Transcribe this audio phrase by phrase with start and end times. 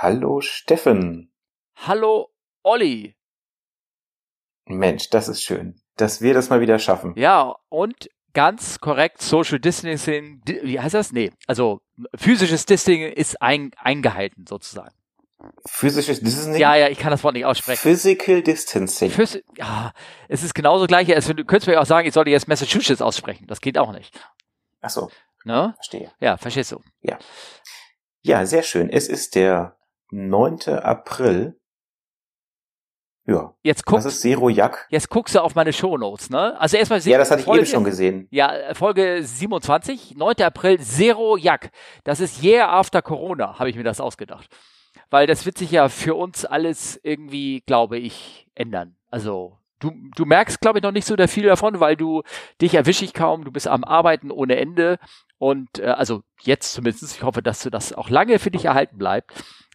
[0.00, 1.32] Hallo Steffen.
[1.74, 2.28] Hallo
[2.62, 3.16] Olli.
[4.66, 7.14] Mensch, das ist schön, dass wir das mal wieder schaffen.
[7.16, 11.10] Ja, und ganz korrekt, Social Distancing, wie heißt das?
[11.10, 11.80] Nee, also
[12.14, 14.94] physisches Distancing ist ein, eingehalten sozusagen.
[15.66, 16.60] Physisches Distancing?
[16.60, 17.80] Ja, ja, ich kann das Wort nicht aussprechen.
[17.80, 19.10] Physical Distancing.
[19.10, 19.92] Phys ja,
[20.28, 23.02] es ist genauso gleich, als wenn du könntest mir auch sagen, ich sollte jetzt Massachusetts
[23.02, 23.48] aussprechen.
[23.48, 24.16] Das geht auch nicht.
[24.80, 25.10] Ach so.
[25.42, 25.74] Ne?
[25.74, 26.12] Verstehe.
[26.20, 26.80] Ja, verstehst du.
[27.00, 27.18] Ja.
[28.22, 28.90] Ja, sehr schön.
[28.90, 29.77] Es ist der
[30.10, 30.68] 9.
[30.82, 31.58] April.
[33.26, 33.54] Ja.
[33.62, 34.86] Jetzt guckst, Das ist Zero Jack.
[34.88, 36.58] jetzt guckst du auf meine Shownotes, ne?
[36.58, 38.26] Also erstmal Ja, das hatte ich Folge, eben schon gesehen.
[38.30, 40.40] Ja, Folge 27, 9.
[40.40, 41.70] April, Zero Jack.
[42.04, 44.48] Das ist Year After Corona, habe ich mir das ausgedacht.
[45.10, 48.96] Weil das wird sich ja für uns alles irgendwie, glaube ich, ändern.
[49.10, 52.22] Also du, du merkst, glaube ich, noch nicht so viel davon, weil du
[52.62, 54.98] dich erwische ich kaum, du bist am Arbeiten ohne Ende.
[55.36, 58.96] Und äh, also jetzt zumindest, ich hoffe, dass du das auch lange für dich erhalten
[58.96, 59.32] bleibt.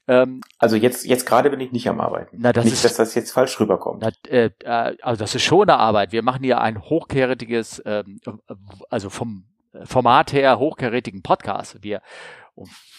[0.07, 2.37] Ähm, Also jetzt, jetzt gerade bin ich nicht am Arbeiten.
[2.39, 4.01] Na, das nicht, ist- dass das jetzt falsch rüberkommt.
[4.01, 6.11] Na, äh, äh, also das ist schon eine Arbeit.
[6.11, 8.53] Wir machen hier ein hochkarätiges, ähm, äh,
[8.89, 9.45] also vom
[9.85, 11.81] Format her hochkarätigen Podcast.
[11.81, 12.01] Wir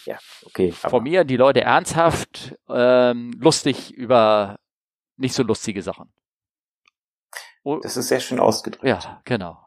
[0.05, 0.73] Ja, okay.
[0.81, 4.57] aber- formieren die Leute ernsthaft ähm, lustig über
[5.17, 6.11] nicht so lustige Sachen.
[7.63, 8.83] Oh, Das ist sehr schön ausgedrückt.
[8.83, 9.57] ja, genau.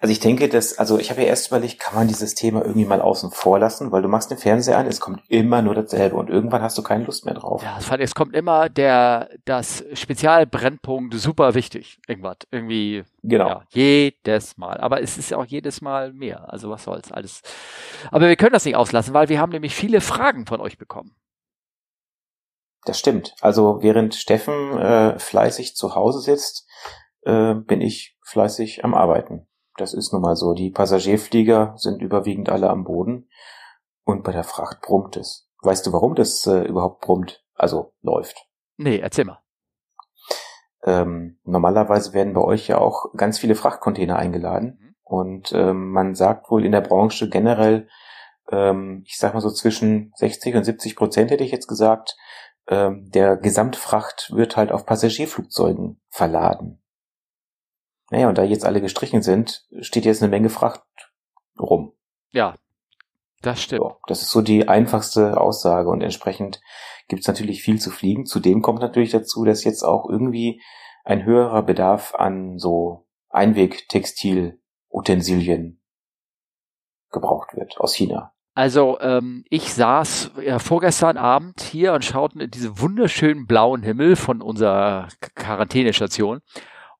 [0.00, 2.84] Also ich denke, dass, also ich habe ja erst überlegt, kann man dieses Thema irgendwie
[2.84, 6.16] mal außen vor lassen, weil du machst den Fernseher an, es kommt immer nur dasselbe
[6.16, 7.62] und irgendwann hast du keine Lust mehr drauf.
[7.62, 11.98] Ja, es kommt immer der das Spezialbrennpunkt super wichtig.
[12.06, 12.36] Irgendwas.
[12.50, 13.48] Irgendwie Genau.
[13.48, 14.78] Ja, jedes Mal.
[14.78, 16.52] Aber es ist ja auch jedes Mal mehr.
[16.52, 17.42] Also was soll's alles.
[18.12, 21.16] Aber wir können das nicht auslassen, weil wir haben nämlich viele Fragen von euch bekommen.
[22.84, 23.34] Das stimmt.
[23.40, 26.68] Also während Steffen äh, fleißig zu Hause sitzt,
[27.22, 29.48] äh, bin ich fleißig am Arbeiten.
[29.76, 30.54] Das ist nun mal so.
[30.54, 33.28] Die Passagierflieger sind überwiegend alle am Boden
[34.04, 35.48] und bei der Fracht brummt es.
[35.62, 37.44] Weißt du, warum das äh, überhaupt brummt?
[37.54, 38.46] Also läuft.
[38.76, 39.40] Nee, erzähl mal.
[40.84, 44.78] Ähm, normalerweise werden bei euch ja auch ganz viele Frachtcontainer eingeladen.
[44.80, 44.94] Mhm.
[45.02, 47.88] Und ähm, man sagt wohl in der Branche generell,
[48.50, 52.16] ähm, ich sag mal so zwischen 60 und 70 Prozent hätte ich jetzt gesagt,
[52.68, 56.82] ähm, der Gesamtfracht wird halt auf Passagierflugzeugen verladen.
[58.10, 60.82] Naja, und da jetzt alle gestrichen sind, steht jetzt eine Menge Fracht
[61.58, 61.92] rum.
[62.32, 62.54] Ja,
[63.42, 63.82] das stimmt.
[63.82, 66.60] So, das ist so die einfachste Aussage und entsprechend
[67.08, 68.26] gibt es natürlich viel zu fliegen.
[68.26, 70.62] Zudem kommt natürlich dazu, dass jetzt auch irgendwie
[71.04, 75.80] ein höherer Bedarf an so Einwegtextilutensilien
[77.10, 78.32] gebraucht wird aus China.
[78.54, 84.16] Also ähm, ich saß ja, vorgestern Abend hier und schauten in diesen wunderschönen blauen Himmel
[84.16, 86.40] von unserer Quarantänestation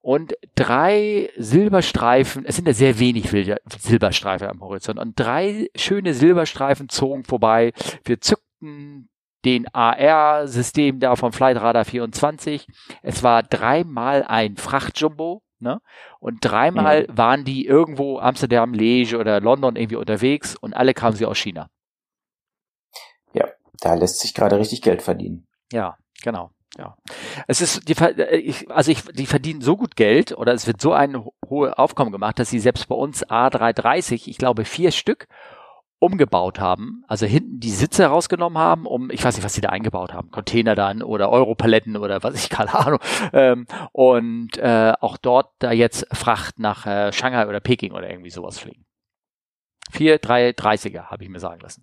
[0.06, 6.88] und drei Silberstreifen, es sind ja sehr wenig Silberstreifen am Horizont und drei schöne Silberstreifen
[6.88, 7.72] zogen vorbei.
[8.04, 9.08] Wir zückten
[9.44, 12.68] den AR-System da vom Flightradar 24.
[13.02, 15.80] Es war dreimal ein Frachtjumbo, ne?
[16.20, 21.26] Und dreimal waren die irgendwo Amsterdam, Liege oder London irgendwie unterwegs und alle kamen sie
[21.26, 21.68] aus China.
[23.80, 25.46] Da lässt sich gerade richtig Geld verdienen.
[25.72, 26.50] Ja, genau.
[26.78, 26.96] Ja.
[27.46, 30.80] Es ist, die, äh, ich, also ich, die verdienen so gut Geld oder es wird
[30.80, 34.90] so ein ho- hohe Aufkommen gemacht, dass sie selbst bei uns A330, ich glaube vier
[34.92, 35.26] Stück,
[35.98, 39.70] umgebaut haben, also hinten die Sitze rausgenommen haben, um, ich weiß nicht, was sie da
[39.70, 42.98] eingebaut haben, Container dann oder Europaletten oder was ich, keine Ahnung,
[43.32, 48.30] ähm, und äh, auch dort da jetzt Fracht nach äh, Shanghai oder Peking oder irgendwie
[48.30, 48.84] sowas fliegen.
[49.90, 51.82] Vier, drei, 30er, habe ich mir sagen lassen.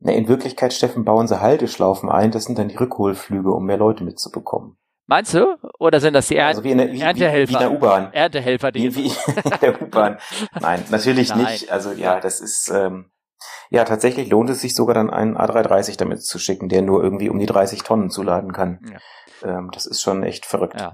[0.00, 2.30] Na, in Wirklichkeit, Steffen, bauen sie Halteschlaufen ein.
[2.30, 4.76] Das sind dann die Rückholflüge, um mehr Leute mitzubekommen.
[5.06, 5.56] Meinst du?
[5.78, 7.52] Oder sind das die er Also wie in der, wie, wie, wie Erntehelfer.
[7.52, 8.12] in der U-Bahn.
[8.12, 10.18] Erntehelfer, die Wie, in der U-Bahn.
[10.60, 11.44] Nein, natürlich Nein.
[11.44, 11.70] nicht.
[11.70, 13.10] Also ja, das ist, ähm,
[13.70, 17.28] ja, tatsächlich lohnt es sich sogar dann einen A330 damit zu schicken, der nur irgendwie
[17.28, 18.78] um die 30 Tonnen zuladen kann.
[19.42, 20.80] Ähm, das ist schon echt verrückt.
[20.80, 20.92] Ja.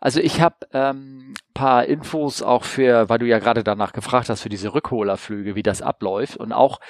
[0.00, 4.40] Also ich habe ähm, paar Infos auch für, weil du ja gerade danach gefragt hast,
[4.40, 6.80] für diese Rückholerflüge, wie das abläuft und auch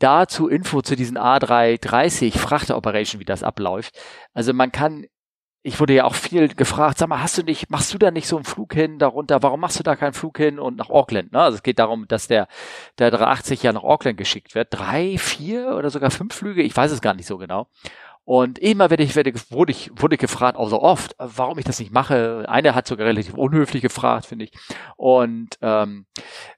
[0.00, 3.96] dazu Info zu diesen A330 Frachteroperation, wie das abläuft.
[4.34, 5.06] Also man kann,
[5.62, 8.26] ich wurde ja auch viel gefragt, sag mal, hast du nicht, machst du da nicht
[8.26, 9.42] so einen Flug hin darunter?
[9.42, 11.32] Warum machst du da keinen Flug hin und nach Auckland?
[11.32, 11.40] Ne?
[11.40, 12.48] Also es geht darum, dass der,
[12.98, 14.68] der 380 ja nach Auckland geschickt wird.
[14.70, 17.68] Drei, vier oder sogar fünf Flüge, ich weiß es gar nicht so genau.
[18.24, 21.64] Und immer werde ich, werde, wurde ich, wurde ich gefragt, auch so oft, warum ich
[21.64, 22.44] das nicht mache.
[22.48, 24.52] Einer hat sogar relativ unhöflich gefragt, finde ich.
[24.96, 26.06] Und ähm,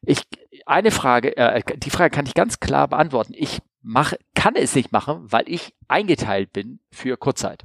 [0.03, 0.25] ich,
[0.67, 3.35] eine Frage, äh, die Frage kann ich ganz klar beantworten.
[3.37, 7.65] Ich mache, kann es nicht machen, weil ich eingeteilt bin für Kurzzeit.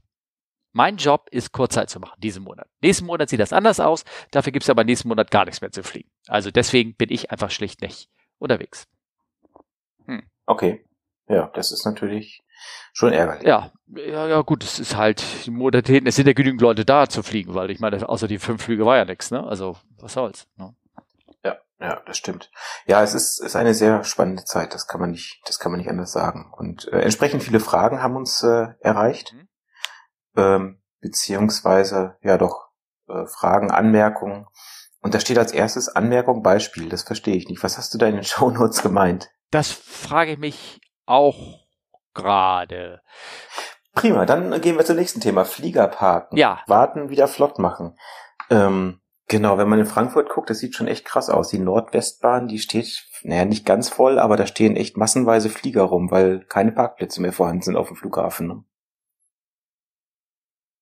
[0.73, 2.67] Mein Job ist Kurzzeit zu machen, diesen Monat.
[2.81, 5.71] Nächsten Monat sieht das anders aus, dafür gibt es aber nächsten Monat gar nichts mehr
[5.71, 6.09] zu fliegen.
[6.27, 8.87] Also deswegen bin ich einfach schlicht nicht unterwegs.
[10.47, 10.83] Okay.
[11.27, 12.41] Ja, das ist natürlich
[12.93, 13.45] schon ärgerlich.
[13.45, 17.21] Ja, ja, ja, gut, es ist halt Modalitäten, es sind ja genügend Leute da zu
[17.21, 19.45] fliegen, weil ich meine, außer die fünf Flüge war ja nichts, ne?
[19.45, 20.73] Also, was soll's, ne?
[21.79, 22.49] Ja, das stimmt.
[22.87, 25.79] Ja, es ist, ist eine sehr spannende Zeit, das kann man nicht, das kann man
[25.79, 26.51] nicht anders sagen.
[26.55, 29.33] Und äh, entsprechend viele Fragen haben uns äh, erreicht.
[29.33, 29.47] Mhm.
[30.35, 32.69] Ähm, beziehungsweise, ja doch,
[33.07, 34.47] äh, Fragen, Anmerkungen.
[35.01, 37.63] Und da steht als erstes Anmerkung, Beispiel, das verstehe ich nicht.
[37.63, 39.29] Was hast du da in den Shownotes gemeint?
[39.51, 41.67] Das frage ich mich auch
[42.13, 43.01] gerade.
[43.93, 45.45] Prima, dann gehen wir zum nächsten Thema.
[45.45, 46.37] Fliegerparken.
[46.37, 46.61] Ja.
[46.67, 47.97] Warten, wieder flott machen.
[48.49, 51.49] Ähm, genau, wenn man in Frankfurt guckt, das sieht schon echt krass aus.
[51.49, 56.11] Die Nordwestbahn, die steht, naja, nicht ganz voll, aber da stehen echt massenweise Flieger rum,
[56.11, 58.47] weil keine Parkplätze mehr vorhanden sind auf dem Flughafen.
[58.47, 58.63] Ne?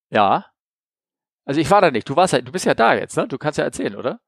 [0.10, 0.46] Ja.
[1.46, 2.10] Also ich war da nicht.
[2.10, 3.28] Du warst ja, du bist ja da jetzt, ne?
[3.28, 4.20] Du kannst ja erzählen, oder?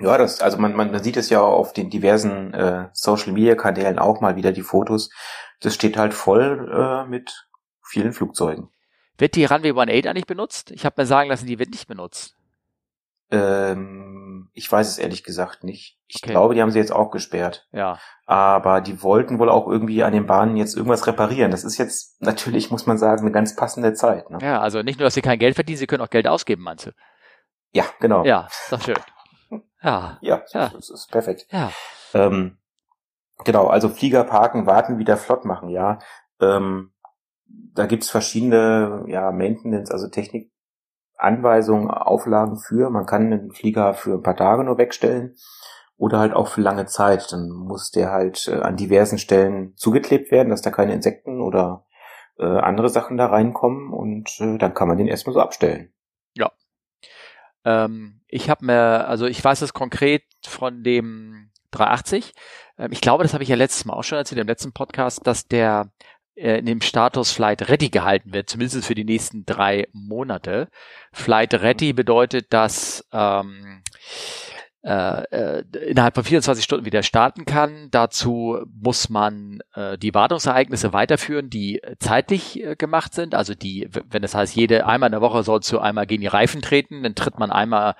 [0.00, 3.56] Ja, das, also man, man, man sieht es ja auf den diversen äh, Social Media
[3.56, 5.10] Kanälen auch mal wieder die Fotos.
[5.60, 7.48] Das steht halt voll äh, mit
[7.82, 8.70] vielen Flugzeugen.
[9.18, 10.70] Wird die Runway 18 eigentlich benutzt?
[10.70, 12.37] Ich habe mir sagen lassen, die wird nicht benutzt.
[13.30, 15.98] Ähm, ich weiß es ehrlich gesagt nicht.
[16.06, 16.30] Ich okay.
[16.30, 17.66] glaube, die haben sie jetzt auch gesperrt.
[17.72, 17.98] Ja.
[18.26, 21.50] Aber die wollten wohl auch irgendwie an den Bahnen jetzt irgendwas reparieren.
[21.50, 24.30] Das ist jetzt natürlich, muss man sagen, eine ganz passende Zeit.
[24.30, 24.38] Ne?
[24.40, 26.86] Ja, also nicht nur, dass sie kein Geld verdienen, sie können auch Geld ausgeben, meinst
[26.86, 26.90] du?
[27.72, 28.24] Ja, genau.
[28.24, 28.96] Ja, ist doch schön.
[29.82, 30.18] Ja.
[30.20, 30.70] Ja, ja.
[30.70, 31.46] das ist perfekt.
[31.50, 31.70] Ja.
[32.14, 32.58] Ähm,
[33.44, 36.00] genau, also Flieger parken, warten, wieder flott machen, ja.
[36.40, 36.92] Ähm,
[37.46, 40.08] da gibt's verschiedene ja, Maintenance, also
[41.18, 42.90] Technikanweisungen, Auflagen für.
[42.90, 45.36] Man kann den Flieger für ein paar Tage nur wegstellen
[45.96, 47.32] oder halt auch für lange Zeit.
[47.32, 51.84] Dann muss der halt äh, an diversen Stellen zugeklebt werden, dass da keine Insekten oder
[52.38, 55.92] äh, andere Sachen da reinkommen und äh, dann kann man den erstmal so abstellen.
[56.34, 56.52] Ja,
[57.64, 62.32] ähm, ich habe mir, also ich weiß es konkret von dem 380.
[62.78, 65.26] Ähm, ich glaube, das habe ich ja letztes Mal auch schon erzählt, im letzten Podcast,
[65.26, 65.90] dass der
[66.38, 70.68] in dem Status Flight Ready gehalten wird, zumindest für die nächsten drei Monate.
[71.12, 73.82] Flight Ready bedeutet, dass ähm,
[74.84, 77.88] äh, äh, innerhalb von 24 Stunden wieder starten kann.
[77.90, 83.34] Dazu muss man äh, die Wartungsereignisse weiterführen, die zeitlich äh, gemacht sind.
[83.34, 86.28] Also die, wenn das heißt, jede einmal in der Woche sollst du einmal gegen die
[86.28, 87.96] Reifen treten, dann tritt man einmal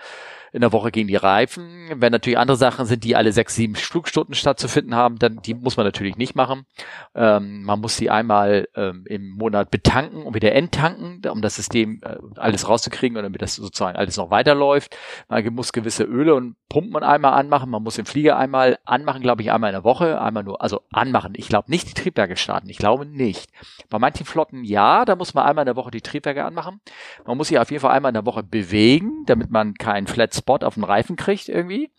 [0.52, 1.88] in der Woche gegen die Reifen.
[1.94, 5.76] Wenn natürlich andere Sachen sind, die alle sechs, sieben Flugstunden stattzufinden haben, dann die muss
[5.76, 6.66] man natürlich nicht machen.
[7.14, 12.00] Ähm, man muss sie einmal ähm, im Monat betanken und wieder enttanken, um das System
[12.04, 14.96] äh, alles rauszukriegen und damit das sozusagen alles noch weiterläuft.
[15.28, 17.70] Man muss gewisse Öle und Pumpen einmal anmachen.
[17.70, 20.82] Man muss den Flieger einmal anmachen, glaube ich, einmal in der Woche, einmal nur, also
[20.92, 21.32] anmachen.
[21.36, 22.68] Ich glaube nicht die Triebwerke starten.
[22.68, 23.50] Ich glaube nicht.
[23.88, 26.80] Bei manchen Flotten ja, da muss man einmal in der Woche die Triebwerke anmachen.
[27.26, 30.34] Man muss sie auf jeden Fall einmal in der Woche bewegen, damit man keinen Flat
[30.38, 31.90] Spot auf den Reifen kriegt irgendwie.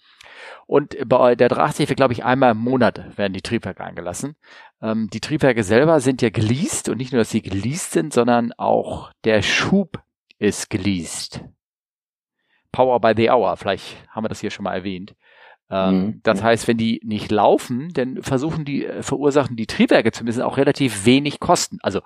[0.67, 4.35] Und bei der 380 wird, glaube ich, einmal im Monat werden die Triebwerke eingelassen.
[4.81, 8.53] Ähm, die Triebwerke selber sind ja geleast und nicht nur, dass sie geleast sind, sondern
[8.53, 10.01] auch der Schub
[10.37, 11.43] ist geleast.
[12.71, 15.15] Power by the Hour, vielleicht haben wir das hier schon mal erwähnt.
[15.71, 16.19] Ähm, mhm.
[16.23, 20.57] Das heißt, wenn die nicht laufen, dann versuchen die, äh, verursachen die Triebwerke zumindest auch
[20.57, 21.77] relativ wenig Kosten.
[21.81, 22.01] Also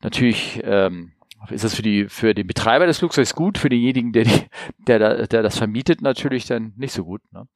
[0.00, 1.12] natürlich ähm,
[1.50, 4.42] ist das für die für den Betreiber des Flugzeugs gut, für denjenigen, der die,
[4.86, 7.20] der, der das vermietet, natürlich dann nicht so gut.
[7.32, 7.46] Ne?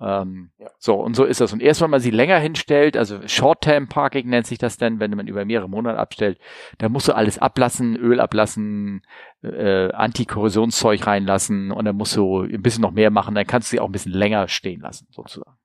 [0.00, 0.70] Ähm, ja.
[0.78, 1.52] So und so ist das.
[1.52, 5.10] Und erst wenn man sie länger hinstellt, also Short-Term Parking nennt sich das dann, wenn
[5.10, 6.38] man über mehrere Monate abstellt,
[6.78, 9.02] dann musst du alles ablassen, Öl ablassen,
[9.42, 13.34] äh, Antikorrosionszeug reinlassen und dann musst du ein bisschen noch mehr machen.
[13.34, 15.56] Dann kannst du sie auch ein bisschen länger stehen lassen, sozusagen.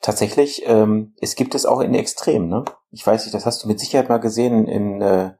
[0.00, 2.64] Tatsächlich, ähm, es gibt es auch in Extremen, ne?
[2.90, 5.32] Ich weiß nicht, das hast du mit Sicherheit mal gesehen in äh,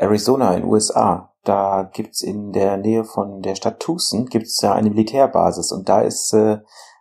[0.00, 1.34] Arizona in USA.
[1.44, 6.02] Da gibt's in der Nähe von der Stadt Tucson gibt's ja eine Militärbasis und da
[6.02, 6.58] ist äh,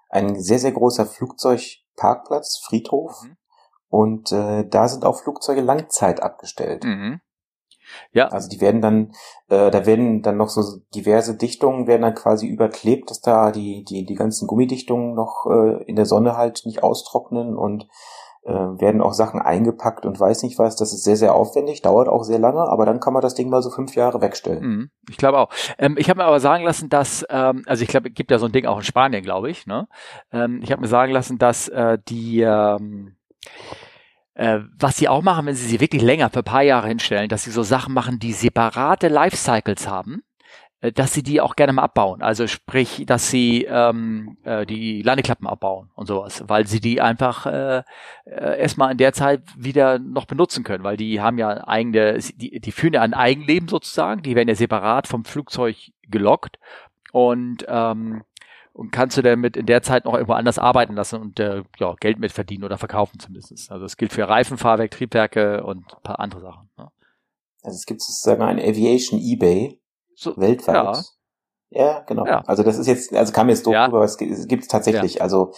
[0.09, 3.37] ein sehr sehr großer Flugzeugparkplatz, Friedhof mhm.
[3.89, 6.83] und äh, da sind auch Flugzeuge Langzeit abgestellt.
[6.83, 7.19] Mhm.
[8.11, 8.27] Ja.
[8.27, 9.11] Also die werden dann,
[9.49, 13.83] äh, da werden dann noch so diverse Dichtungen werden dann quasi überklebt, dass da die
[13.83, 17.87] die die ganzen Gummidichtungen noch äh, in der Sonne halt nicht austrocknen und
[18.43, 20.75] äh, werden auch Sachen eingepackt und weiß nicht was.
[20.75, 23.49] Das ist sehr, sehr aufwendig, dauert auch sehr lange, aber dann kann man das Ding
[23.49, 24.63] mal so fünf Jahre wegstellen.
[24.63, 25.49] Mhm, ich glaube auch.
[25.77, 28.39] Ähm, ich habe mir aber sagen lassen, dass, ähm, also ich glaube, es gibt ja
[28.39, 29.67] so ein Ding auch in Spanien, glaube ich.
[29.67, 29.87] Ne?
[30.31, 33.15] Ähm, ich habe mir sagen lassen, dass äh, die ähm,
[34.35, 37.27] äh, was sie auch machen, wenn sie sie wirklich länger für ein paar Jahre hinstellen,
[37.27, 40.23] dass sie so Sachen machen, die separate Lifecycles haben
[40.81, 42.21] dass sie die auch gerne mal abbauen.
[42.21, 47.45] Also sprich, dass sie ähm, äh, die Landeklappen abbauen und sowas, weil sie die einfach
[47.45, 47.83] äh,
[48.25, 52.61] äh, erstmal in der Zeit wieder noch benutzen können, weil die haben ja eigene, die,
[52.61, 56.59] die führen ja ein Eigenleben sozusagen, die werden ja separat vom Flugzeug gelockt
[57.11, 58.23] und ähm,
[58.71, 61.95] und kannst du damit in der Zeit noch irgendwo anders arbeiten lassen und äh, ja,
[61.99, 63.69] Geld mit verdienen oder verkaufen zumindest.
[63.69, 66.69] Also es gilt für Reifen, Fahrwerk, Triebwerke und ein paar andere Sachen.
[66.77, 66.89] Ja.
[67.61, 69.77] Also es gibt sozusagen ein Aviation eBay
[70.19, 70.75] so, weltweit.
[70.75, 71.01] Ja.
[71.71, 72.25] Ja, genau.
[72.25, 72.41] Ja.
[72.47, 73.85] Also das ist jetzt, also kam jetzt doof ja.
[73.85, 75.15] rüber, aber es gibt es tatsächlich.
[75.15, 75.21] Ja.
[75.21, 75.53] Also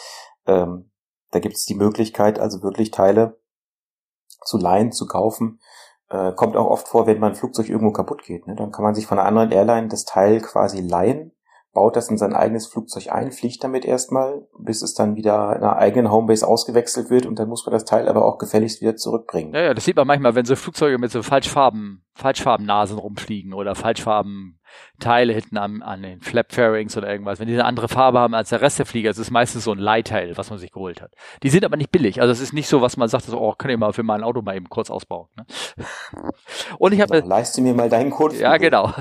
[0.45, 0.91] ähm,
[1.31, 3.39] da gibt es die Möglichkeit, also wirklich Teile
[4.43, 5.59] zu leihen, zu kaufen.
[6.09, 8.45] Äh, kommt auch oft vor, wenn mein Flugzeug irgendwo kaputt geht.
[8.45, 8.55] Ne?
[8.55, 11.33] Dann kann man sich von einer anderen Airline das Teil quasi leihen
[11.73, 15.63] baut das in sein eigenes Flugzeug ein, fliegt damit erstmal, bis es dann wieder in
[15.63, 18.95] einer eigenen Homebase ausgewechselt wird und dann muss man das Teil aber auch gefälligst wieder
[18.95, 19.53] zurückbringen.
[19.53, 23.75] Ja, ja, das sieht man manchmal, wenn so Flugzeuge mit so Falschfarben, Falschfarbennasen rumfliegen oder
[23.75, 24.59] Falschfarben
[24.99, 27.39] Teile hinten an, an den Flap Fairings oder irgendwas.
[27.39, 29.71] Wenn die eine andere Farbe haben als der Rest der Flieger, es ist meistens so
[29.71, 31.11] ein Leitteil, was man sich geholt hat.
[31.43, 32.21] Die sind aber nicht billig.
[32.21, 34.23] Also es ist nicht so, was man sagt, so, oh, kann ich mal für mein
[34.23, 35.27] Auto mal eben kurz ausbauen.
[35.35, 35.45] Ne?
[36.77, 38.35] Und ich habe also, leiste mir mal deinen Code.
[38.37, 38.93] Ja, genau.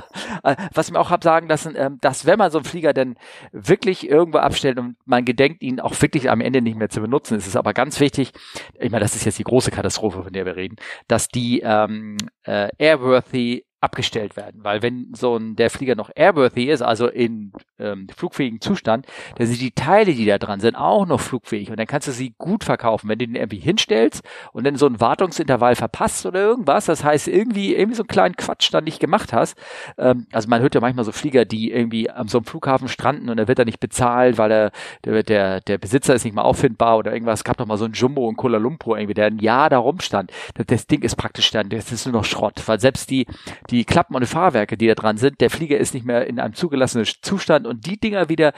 [0.42, 2.92] Äh, was ich mir auch habe sagen lassen, ähm, dass wenn man so einen Flieger
[2.92, 3.16] dann
[3.52, 7.36] wirklich irgendwo abstellt und man gedenkt, ihn auch wirklich am Ende nicht mehr zu benutzen,
[7.36, 8.32] ist es aber ganz wichtig.
[8.78, 10.76] Ich meine, das ist jetzt die große Katastrophe, von der wir reden,
[11.08, 14.62] dass die ähm, äh, airworthy abgestellt werden.
[14.62, 19.06] Weil wenn so ein, der Flieger noch airworthy ist, also in ähm, flugfähigen Zustand,
[19.36, 21.70] dann sind die Teile, die da dran sind, auch noch flugfähig.
[21.70, 23.08] Und dann kannst du sie gut verkaufen.
[23.08, 24.22] Wenn du den irgendwie hinstellst
[24.52, 28.36] und dann so ein Wartungsintervall verpasst oder irgendwas, das heißt irgendwie, irgendwie so einen kleinen
[28.36, 29.56] Quatsch dann nicht gemacht hast.
[29.96, 33.30] Ähm, also man hört ja manchmal so Flieger, die irgendwie am so einem Flughafen stranden
[33.30, 34.72] und er wird da nicht bezahlt, weil er,
[35.04, 37.40] der, der, der Besitzer ist nicht mal auffindbar oder irgendwas.
[37.40, 39.78] Es gab doch mal so ein Jumbo in Kuala Lumpur irgendwie, der ein Jahr da
[39.78, 40.30] rumstand.
[40.54, 43.26] Das, das Ding ist praktisch dann, das ist nur noch Schrott, weil selbst die,
[43.70, 46.40] die Klappen und die Fahrwerke, die da dran sind, der Flieger ist nicht mehr in
[46.40, 48.52] einem zugelassenen Zustand und die Dinger wieder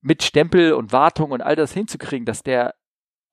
[0.00, 2.74] mit Stempel und Wartung und all das hinzukriegen, dass der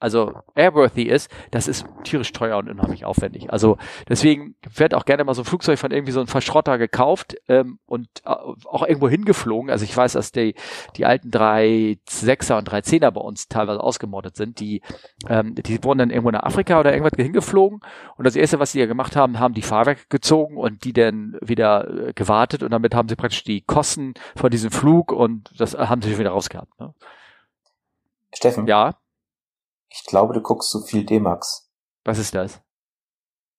[0.05, 3.51] also airworthy ist, das ist tierisch teuer und unheimlich aufwendig.
[3.51, 7.35] Also deswegen wird auch gerne mal so ein Flugzeug von irgendwie so einem Verschrotter gekauft
[7.47, 9.71] ähm, und äh, auch irgendwo hingeflogen.
[9.71, 10.53] Also ich weiß, dass die,
[10.95, 14.59] die alten 3.6er und 3.10er bei uns teilweise ausgemordet sind.
[14.59, 14.83] Die,
[15.27, 17.79] ähm, die wurden dann irgendwo nach Afrika oder irgendwas hingeflogen
[18.15, 21.35] und das erste, was sie ja gemacht haben, haben die Fahrwerke gezogen und die dann
[21.41, 25.73] wieder äh, gewartet und damit haben sie praktisch die Kosten von diesem Flug und das
[25.73, 26.79] haben sie wieder rausgehabt.
[26.79, 26.93] Ne?
[28.31, 28.67] Steffen?
[28.67, 28.93] Ja?
[29.89, 31.69] Ich glaube, du guckst zu viel D-Max.
[32.03, 32.61] Was ist das?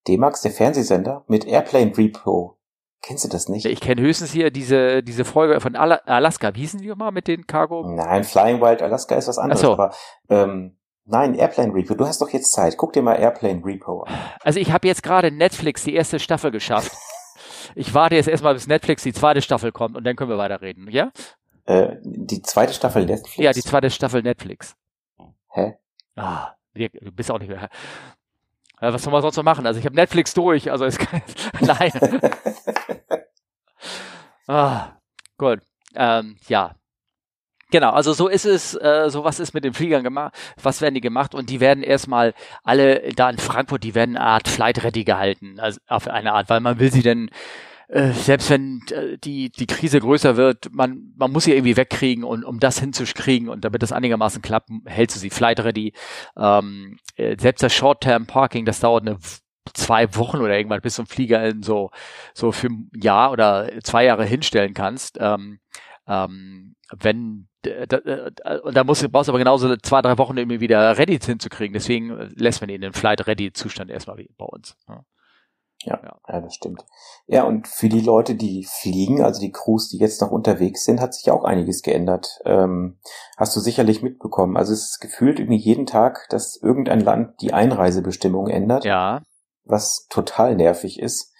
[0.06, 2.56] D-Max, der Fernsehsender mit Airplane Repo.
[3.02, 3.66] Kennst du das nicht?
[3.66, 6.54] Ich kenne höchstens hier diese, diese Folge von Alaska.
[6.54, 7.84] Wie hießen die nochmal mit den Cargo?
[7.86, 9.62] Nein, Flying Wild Alaska ist was anderes.
[9.62, 9.72] Ach so.
[9.74, 9.94] Aber
[10.28, 11.94] ähm, nein, Airplane Repo.
[11.94, 12.76] Du hast doch jetzt Zeit.
[12.76, 14.12] Guck dir mal Airplane Repo an.
[14.42, 16.92] Also ich habe jetzt gerade Netflix die erste Staffel geschafft.
[17.76, 20.88] ich warte jetzt erstmal, bis Netflix die zweite Staffel kommt und dann können wir weiterreden,
[20.90, 21.12] ja?
[21.64, 23.36] Äh, die zweite Staffel Netflix?
[23.36, 24.74] Ja, die zweite Staffel Netflix.
[25.50, 25.76] Hä?
[26.16, 27.68] Ah, du bist auch nicht mehr.
[28.80, 29.66] Was soll man sonst noch machen?
[29.66, 31.22] Also ich habe Netflix durch, also es kann
[31.60, 31.92] nein.
[34.48, 34.88] ah,
[35.38, 35.60] gut.
[35.94, 36.74] Ähm, ja.
[37.70, 40.94] Genau, also so ist es, äh, so was ist mit den Fliegern gemacht, was werden
[40.94, 42.32] die gemacht und die werden erstmal
[42.62, 46.48] alle da in Frankfurt, die werden eine Art Flight Ready gehalten, also auf eine Art,
[46.48, 47.28] weil man will sie denn
[47.88, 52.24] äh, selbst wenn äh, die, die Krise größer wird, man, man muss sie irgendwie wegkriegen
[52.24, 55.92] und um das hinzukriegen und damit das einigermaßen klappt, hältst du sie flight ready.
[56.36, 59.18] Ähm, äh, selbst das Short-Term-Parking, das dauert eine
[59.74, 61.90] zwei Wochen oder irgendwann bis zum Flieger in so,
[62.34, 65.18] so für ein Jahr oder zwei Jahre hinstellen kannst.
[65.20, 65.60] Ähm,
[66.08, 67.98] ähm, wenn da,
[68.62, 71.74] und da musst, brauchst du aber genauso zwei, drei Wochen irgendwie wieder ready hinzukriegen.
[71.74, 74.76] Deswegen lässt man ihn in den Flight-Ready-Zustand erstmal bei uns.
[74.88, 75.04] Ja.
[75.82, 76.84] Ja, ja, ja, das stimmt.
[77.26, 81.00] Ja, und für die Leute, die fliegen, also die Crews, die jetzt noch unterwegs sind,
[81.00, 82.40] hat sich auch einiges geändert.
[82.44, 82.98] Ähm,
[83.36, 84.56] hast du sicherlich mitbekommen.
[84.56, 88.84] Also es ist gefühlt irgendwie jeden Tag, dass irgendein Land die Einreisebestimmung ändert.
[88.84, 89.22] Ja.
[89.64, 91.32] Was total nervig ist.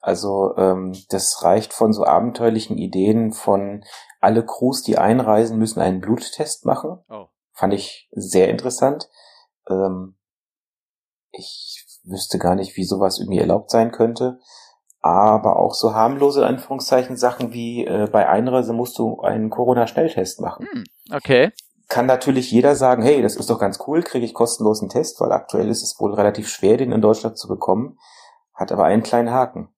[0.00, 3.84] Also ähm, das reicht von so abenteuerlichen Ideen von
[4.20, 6.98] alle Crews, die einreisen, müssen einen Bluttest machen.
[7.08, 7.26] Oh.
[7.52, 9.08] Fand ich sehr interessant.
[9.70, 10.16] Ähm,
[11.30, 14.38] ich wüsste gar nicht, wie sowas irgendwie erlaubt sein könnte.
[15.00, 20.66] Aber auch so harmlose Anführungszeichen Sachen wie äh, bei Einreise musst du einen Corona-Schnelltest machen.
[20.70, 21.52] Hm, okay.
[21.88, 25.32] Kann natürlich jeder sagen, hey, das ist doch ganz cool, kriege ich kostenlosen Test, weil
[25.32, 27.98] aktuell ist es wohl relativ schwer, den in Deutschland zu bekommen.
[28.54, 29.68] Hat aber einen kleinen Haken.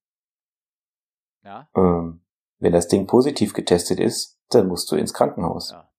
[1.43, 1.69] Ja.
[1.75, 2.23] Ähm,
[2.59, 5.73] wenn das Ding positiv getestet ist, dann musst du ins Krankenhaus.
[5.73, 5.91] Ja.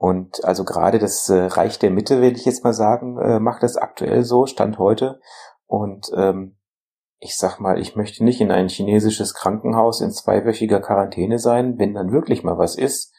[0.00, 3.62] Und also gerade das äh, Reich der Mitte, will ich jetzt mal sagen, äh, macht
[3.62, 5.20] das aktuell so, Stand heute.
[5.66, 6.56] Und ähm,
[7.18, 11.92] ich sag mal, ich möchte nicht in ein chinesisches Krankenhaus in zweiwöchiger Quarantäne sein, wenn
[11.92, 13.12] dann wirklich mal was ist.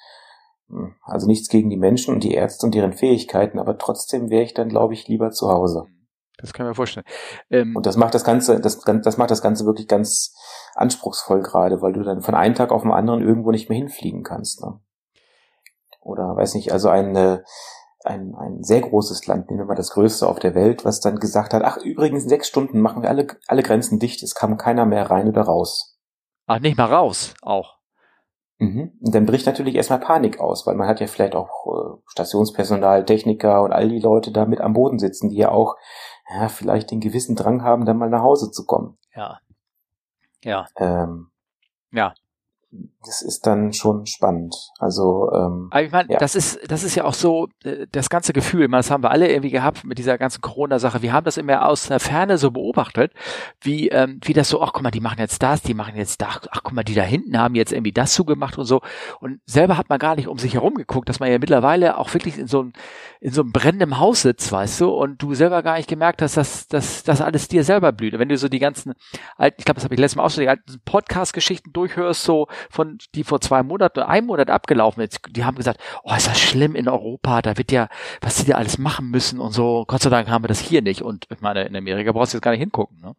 [0.69, 4.41] Hm, also nichts gegen die Menschen und die Ärzte und deren Fähigkeiten, aber trotzdem wäre
[4.41, 5.85] ich dann, glaube ich, lieber zu Hause.
[6.39, 7.05] Das kann ich mir vorstellen.
[7.51, 10.33] Ähm, und das macht das Ganze, das, das macht das Ganze wirklich ganz
[10.73, 14.23] anspruchsvoll gerade, weil du dann von einem Tag auf den anderen irgendwo nicht mehr hinfliegen
[14.23, 14.65] kannst.
[14.65, 14.79] Ne?
[16.01, 17.43] Oder weiß nicht, also eine
[18.03, 21.17] ein, ein sehr großes Land, nehmen wir mal das größte auf der Welt, was dann
[21.17, 24.57] gesagt hat, ach übrigens, in sechs Stunden machen wir alle, alle Grenzen dicht, es kam
[24.57, 25.99] keiner mehr rein oder raus.
[26.47, 27.77] Ach, nicht mal raus, auch.
[28.57, 28.93] Mhm.
[28.99, 33.05] Und dann bricht natürlich erstmal Panik aus, weil man hat ja vielleicht auch äh, Stationspersonal,
[33.05, 35.75] Techniker und all die Leute da mit am Boden sitzen, die ja auch
[36.29, 38.97] ja, vielleicht den gewissen Drang haben, dann mal nach Hause zu kommen.
[39.15, 39.39] Ja.
[40.43, 40.65] Ja.
[40.77, 41.31] Ähm,
[41.91, 42.13] ja
[43.05, 44.55] das ist dann schon spannend.
[44.79, 46.19] Also, ähm, aber ich meine, ja.
[46.19, 48.67] das ist das ist ja auch so äh, das ganze Gefühl.
[48.67, 51.01] Man, das haben wir alle irgendwie gehabt mit dieser ganzen Corona-Sache.
[51.01, 53.11] Wir haben das immer aus der Ferne so beobachtet,
[53.59, 54.61] wie ähm, wie das so.
[54.61, 56.41] Ach, guck mal, die machen jetzt das, die machen jetzt das.
[56.51, 58.81] Ach, guck mal, die da hinten haben jetzt irgendwie das zugemacht und so.
[59.19, 62.13] Und selber hat man gar nicht um sich herum geguckt, dass man ja mittlerweile auch
[62.13, 62.73] wirklich in so einem
[63.19, 66.37] in so einem brennenden Haus sitzt, weißt du, und du selber gar nicht gemerkt hast,
[66.37, 68.13] dass dass das alles dir selber blüht.
[68.13, 68.93] Und wenn du so die ganzen
[69.37, 72.47] alten, ich glaube, das habe ich letztes Mal auch so die alten Podcast-Geschichten durchhörst, so
[72.69, 76.39] von, die vor zwei Monaten, einem Monat abgelaufen ist, die haben gesagt, oh, ist das
[76.39, 77.87] schlimm in Europa, da wird ja,
[78.21, 79.85] was sie da alles machen müssen und so.
[79.87, 81.01] Gott sei Dank haben wir das hier nicht.
[81.01, 82.99] Und ich meine, in Amerika brauchst du jetzt gar nicht hingucken.
[83.01, 83.15] Ne?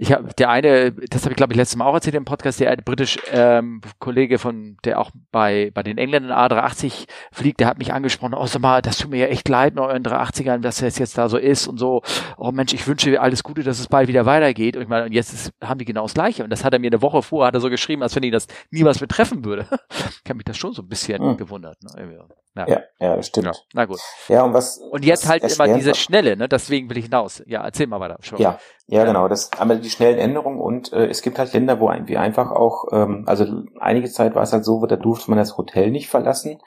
[0.00, 2.60] Ich habe der eine, das habe ich glaube ich letztes Mal auch erzählt im Podcast,
[2.60, 7.78] der britisch ähm, Kollege von, der auch bei bei den Engländern A380 fliegt, der hat
[7.78, 10.78] mich angesprochen, oh sag mal, das tut mir ja echt leid mit euren 380ern, dass
[10.78, 12.02] das jetzt da so ist und so.
[12.36, 14.76] Oh Mensch, ich wünsche dir alles Gute, dass es bald wieder weitergeht.
[14.76, 16.44] Und ich meine, und jetzt ist, haben die genau das Gleiche.
[16.44, 18.32] Und das hat er mir eine Woche vorher hat er so geschrieben, als wenn ihn
[18.32, 19.66] das niemals betreffen würde.
[19.90, 21.36] ich habe mich das schon so ein bisschen hm.
[21.36, 21.82] gewundert.
[21.82, 22.18] Ne?
[22.66, 23.46] Ja, ja, ja das stimmt.
[23.46, 24.00] Ja, na gut.
[24.28, 24.78] Ja, und was.
[24.78, 26.48] Und jetzt was halt immer diese Schnelle, ne?
[26.48, 27.42] Deswegen will ich hinaus.
[27.46, 28.18] Ja, erzähl mal weiter.
[28.20, 28.38] Schon.
[28.38, 29.28] Ja, ja, genau.
[29.28, 32.86] Das einmal die schnellen Änderungen und äh, es gibt halt Länder, wo wir einfach auch,
[32.92, 33.44] ähm, also
[33.78, 36.60] einige Zeit war es halt so, da durfte man das Hotel nicht verlassen.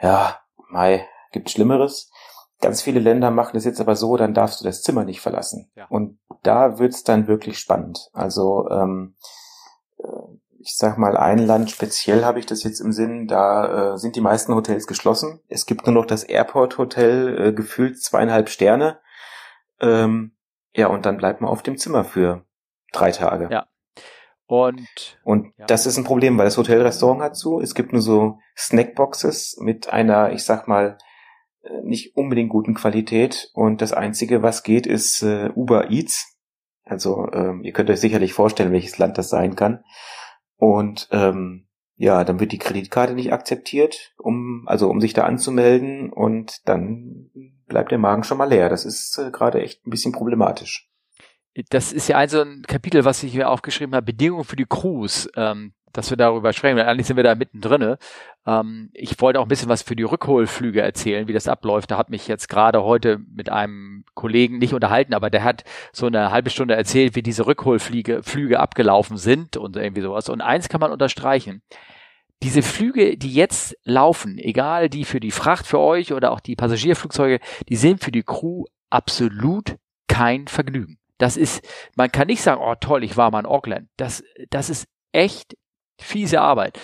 [0.00, 2.10] Ja, Mai, gibt Schlimmeres.
[2.60, 5.70] Ganz viele Länder machen das jetzt aber so, dann darfst du das Zimmer nicht verlassen.
[5.76, 5.86] Ja.
[5.88, 8.10] Und da wird's dann wirklich spannend.
[8.12, 9.14] Also ähm,
[9.98, 10.08] äh,
[10.68, 14.16] ich sag mal, ein Land speziell habe ich das jetzt im Sinn, da äh, sind
[14.16, 15.40] die meisten Hotels geschlossen.
[15.48, 19.00] Es gibt nur noch das Airport Hotel, äh, gefühlt zweieinhalb Sterne.
[19.80, 20.36] Ähm,
[20.74, 22.44] ja, und dann bleibt man auf dem Zimmer für
[22.92, 23.48] drei Tage.
[23.50, 23.66] Ja.
[24.46, 25.64] Und, und ja.
[25.64, 27.60] das ist ein Problem, weil das Hotelrestaurant hat zu.
[27.60, 30.98] Es gibt nur so Snackboxes mit einer, ich sag mal,
[31.62, 33.50] äh, nicht unbedingt guten Qualität.
[33.54, 36.36] Und das Einzige, was geht, ist äh, Uber Eats.
[36.84, 39.82] Also ähm, ihr könnt euch sicherlich vorstellen, welches Land das sein kann.
[40.58, 46.12] Und ähm, ja, dann wird die Kreditkarte nicht akzeptiert, um also um sich da anzumelden
[46.12, 47.30] und dann
[47.66, 48.68] bleibt der Magen schon mal leer.
[48.68, 50.88] Das ist äh, gerade echt ein bisschen problematisch.
[51.70, 55.28] Das ist ja also ein Kapitel, was ich mir aufgeschrieben habe, Bedingungen für die Crews,
[55.34, 56.78] ähm, dass wir darüber sprechen.
[56.78, 57.96] Eigentlich sind wir da mittendrin.
[58.46, 61.90] Ähm, ich wollte auch ein bisschen was für die Rückholflüge erzählen, wie das abläuft.
[61.90, 66.06] Da hat mich jetzt gerade heute mit einem Kollegen nicht unterhalten, aber der hat so
[66.06, 70.28] eine halbe Stunde erzählt, wie diese Rückholflüge Flüge abgelaufen sind und irgendwie sowas.
[70.28, 71.62] Und eins kann man unterstreichen.
[72.42, 76.54] Diese Flüge, die jetzt laufen, egal die für die Fracht für euch oder auch die
[76.54, 80.98] Passagierflugzeuge, die sind für die Crew absolut kein Vergnügen.
[81.18, 83.88] Das ist, man kann nicht sagen, oh toll, ich war mal in Auckland.
[83.96, 85.56] Das, das ist echt
[85.98, 86.78] fiese Arbeit.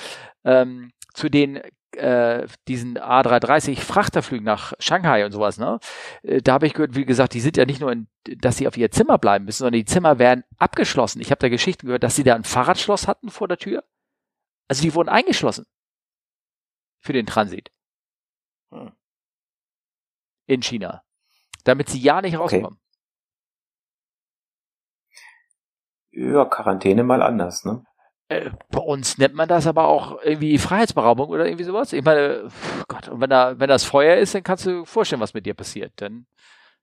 [0.44, 1.60] Ähm, zu den
[1.96, 5.78] äh, diesen A330 Frachterflügen nach Shanghai und sowas, ne?
[6.22, 8.68] Äh, da habe ich gehört, wie gesagt, die sind ja nicht nur, in, dass sie
[8.68, 11.20] auf ihr Zimmer bleiben müssen, sondern die Zimmer werden abgeschlossen.
[11.20, 13.84] Ich habe da Geschichten gehört, dass sie da ein Fahrradschloss hatten vor der Tür.
[14.68, 15.66] Also die wurden eingeschlossen
[17.00, 17.70] für den Transit.
[18.70, 18.92] Hm.
[20.46, 21.02] In China.
[21.64, 22.78] Damit sie ja nicht rauskommen.
[26.12, 26.32] Okay.
[26.32, 27.84] Ja, Quarantäne mal anders, ne?
[28.28, 31.92] Äh, bei uns nennt man das aber auch irgendwie Freiheitsberaubung oder irgendwie sowas.
[31.92, 32.48] Ich meine,
[32.88, 35.54] Gott, und wenn da, wenn das Feuer ist, dann kannst du vorstellen, was mit dir
[35.54, 35.92] passiert.
[35.96, 36.26] Dann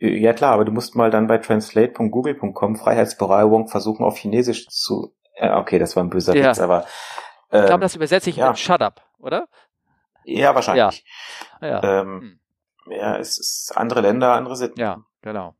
[0.03, 5.15] ja klar, aber du musst mal dann bei translate.google.com Freiheitsberaubung versuchen auf Chinesisch zu.
[5.35, 6.49] Äh, okay, das war ein böser ja.
[6.49, 6.85] Witz, aber.
[7.51, 8.49] Äh, ich glaube, ähm, das übersetze ich ja.
[8.49, 9.47] mit Shut up, oder?
[10.23, 11.05] Ja, wahrscheinlich.
[11.61, 12.01] Ja, ja.
[12.01, 12.39] Ähm,
[12.85, 12.93] hm.
[12.93, 14.79] ja es ist andere Länder, andere Sitten.
[14.79, 15.55] Ja, genau.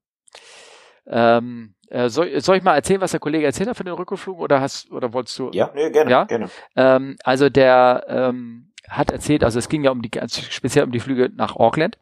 [1.05, 4.39] Ähm, äh, soll, soll ich mal erzählen, was der Kollege erzählt hat für den Rückflug
[4.39, 5.49] oder hast oder wolltest du?
[5.51, 6.23] Ja, nee, gerne, ja?
[6.23, 6.49] gerne.
[6.75, 10.91] Ähm, also der ähm, hat erzählt, also es ging ja um die ganz speziell um
[10.91, 11.97] die Flüge nach Auckland.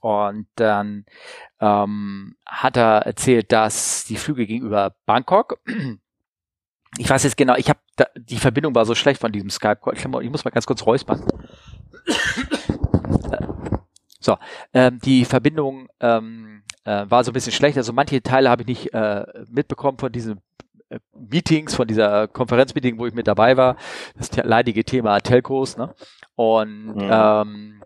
[0.00, 1.06] Und dann
[1.58, 5.58] ähm, hat er erzählt, dass die Flüge gegenüber Bangkok,
[6.98, 7.80] ich weiß jetzt genau, ich habe
[8.14, 9.94] die Verbindung war so schlecht von diesem Skype-Call.
[9.94, 11.24] Ich, ich, muss mal ganz kurz räuspern.
[14.20, 14.36] so,
[14.72, 17.76] ähm, die Verbindung ähm, äh, war so ein bisschen schlecht.
[17.76, 20.40] Also manche Teile habe ich nicht äh, mitbekommen von diesen
[20.88, 23.76] äh, Meetings, von dieser Konferenzmeeting, wo ich mit dabei war.
[24.16, 25.76] Das leidige Thema Telcos.
[25.76, 25.94] Ne?
[26.34, 27.08] Und mhm.
[27.10, 27.82] ähm,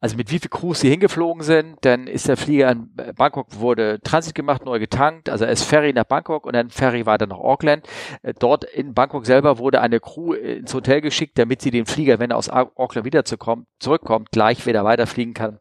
[0.00, 1.78] also mit wie viel Crews sie hingeflogen sind.
[1.82, 6.04] Dann ist der Flieger in Bangkok, wurde Transit gemacht, neu getankt, also erst Ferry nach
[6.04, 7.86] Bangkok und dann Ferry weiter nach Auckland.
[8.22, 12.18] Äh, dort in Bangkok selber wurde eine Crew ins Hotel geschickt, damit sie den Flieger,
[12.18, 15.60] wenn er aus Auckland wieder zurückkommt, gleich wieder weiterfliegen kann.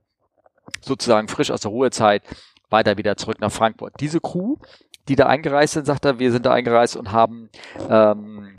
[0.81, 2.23] Sozusagen frisch aus der Ruhezeit
[2.73, 3.93] weiter wieder zurück nach Frankfurt.
[4.01, 4.57] Diese Crew,
[5.07, 7.49] die da eingereist sind, sagt er, wir sind da eingereist und haben
[7.89, 8.53] ähm,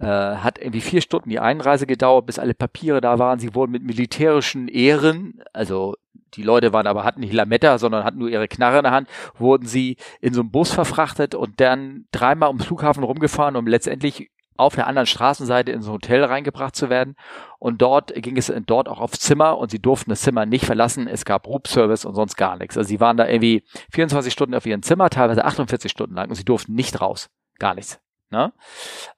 [0.00, 3.38] äh, hat irgendwie vier Stunden die Einreise gedauert, bis alle Papiere da waren.
[3.38, 5.94] Sie wurden mit militärischen Ehren, also
[6.34, 9.08] die Leute waren aber hatten nicht Lametta, sondern hatten nur ihre Knarre in der Hand,
[9.38, 14.30] wurden sie in so einem Bus verfrachtet und dann dreimal ums Flughafen rumgefahren, um letztendlich
[14.56, 17.16] auf der anderen Straßenseite in so ein Hotel reingebracht zu werden.
[17.58, 21.08] Und dort ging es dort auch aufs Zimmer und sie durften das Zimmer nicht verlassen.
[21.08, 22.76] Es gab Roop-Service und sonst gar nichts.
[22.76, 26.34] Also sie waren da irgendwie 24 Stunden auf ihrem Zimmer, teilweise 48 Stunden lang und
[26.34, 27.30] sie durften nicht raus.
[27.58, 28.00] Gar nichts.
[28.34, 28.52] Ne?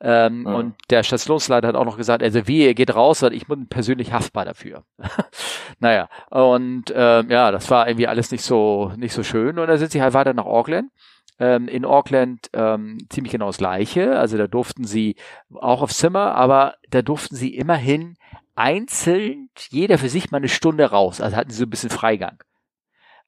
[0.01, 0.55] Ähm, ja.
[0.55, 3.67] Und der Stationsleiter hat auch noch gesagt, also wie, ihr geht raus, weil ich bin
[3.67, 4.85] persönlich haftbar dafür.
[5.79, 9.59] naja, und ähm, ja, das war irgendwie alles nicht so nicht so schön.
[9.59, 10.91] Und dann sind sie halt weiter nach Auckland.
[11.39, 14.19] Ähm, in Auckland ähm, ziemlich genau das Gleiche.
[14.19, 15.17] Also da durften sie
[15.55, 18.17] auch aufs Zimmer, aber da durften sie immerhin
[18.55, 21.21] einzeln, jeder für sich mal eine Stunde raus.
[21.21, 22.39] Also hatten sie so ein bisschen Freigang.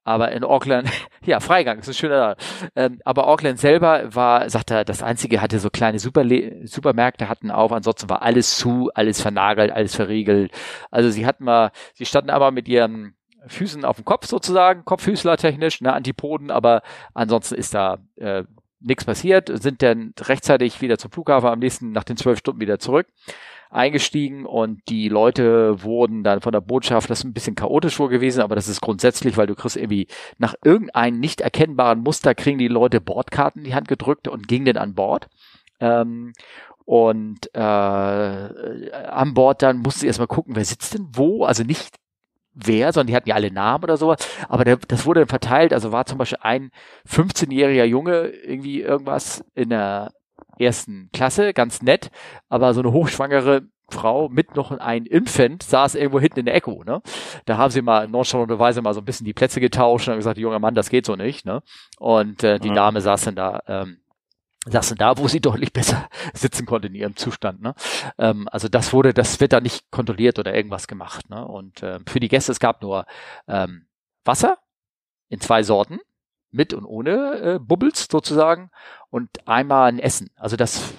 [0.09, 0.89] Aber in Auckland,
[1.27, 2.37] ja, Freigang, ist ein schöner.
[2.75, 7.51] Ähm, aber Auckland selber war, sagt er, das einzige hatte so kleine Superle Supermärkte hatten
[7.51, 10.51] auf, ansonsten war alles zu, alles vernagelt, alles verriegelt.
[10.91, 13.18] Also sie hatten mal, sie standen aber mit ihren
[13.49, 16.83] Füßen auf dem Kopf sozusagen, Kopfhüßler technisch, ne, Antipoden, aber
[17.15, 18.45] ansonsten ist da äh,
[18.81, 22.79] nichts passiert, sind dann rechtzeitig wieder zum Flughafen, am nächsten nach den zwölf Stunden wieder
[22.79, 23.07] zurück
[23.71, 28.09] eingestiegen und die Leute wurden dann von der Botschaft, das ist ein bisschen chaotisch wohl
[28.09, 30.07] gewesen, aber das ist grundsätzlich, weil du kriegst irgendwie
[30.39, 34.67] nach irgendeinem nicht erkennbaren Muster kriegen die Leute Bordkarten in die Hand gedrückt und gingen
[34.67, 35.29] dann an Bord.
[35.81, 36.33] Ähm,
[36.85, 41.97] und äh, an Bord dann musste sie erstmal gucken, wer sitzt denn wo, also nicht
[42.65, 44.19] wer, sondern die hatten ja alle Namen oder sowas.
[44.49, 45.73] Aber der, das wurde dann verteilt.
[45.73, 46.71] Also war zum Beispiel ein
[47.09, 50.13] 15-jähriger Junge irgendwie irgendwas in der
[50.59, 52.11] ersten Klasse, ganz nett,
[52.49, 56.85] aber so eine hochschwangere Frau mit noch ein Infant saß irgendwo hinten in der Echo,
[56.85, 57.01] ne?
[57.47, 60.37] Da haben sie mal nonchalanterweise mal so ein bisschen die Plätze getauscht und haben gesagt,
[60.37, 61.63] junger Mann, das geht so nicht, ne?
[61.99, 62.75] Und äh, die ja.
[62.75, 63.99] Dame saß dann da, ähm,
[64.73, 67.75] saß dann da, wo sie deutlich besser sitzen konnte in ihrem Zustand, ne?
[68.19, 71.47] Ähm, also das wurde, das wird da nicht kontrolliert oder irgendwas gemacht, ne?
[71.47, 73.07] Und äh, für die Gäste, es gab nur
[73.47, 73.87] ähm,
[74.25, 74.59] Wasser
[75.29, 76.01] in zwei Sorten,
[76.51, 78.71] mit und ohne äh, Bubbles sozusagen
[79.11, 80.31] und einmal ein Essen.
[80.37, 80.95] Also das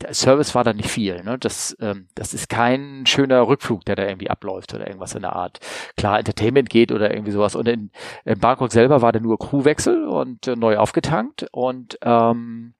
[0.00, 1.22] der Service war da nicht viel.
[1.22, 1.38] Ne?
[1.38, 5.36] Das, ähm, das ist kein schöner Rückflug, der da irgendwie abläuft oder irgendwas in der
[5.36, 5.60] Art.
[5.96, 7.54] Klar, Entertainment geht oder irgendwie sowas.
[7.54, 7.90] Und in,
[8.24, 12.74] in Bangkok selber war da nur Crewwechsel und äh, neu aufgetankt und ähm,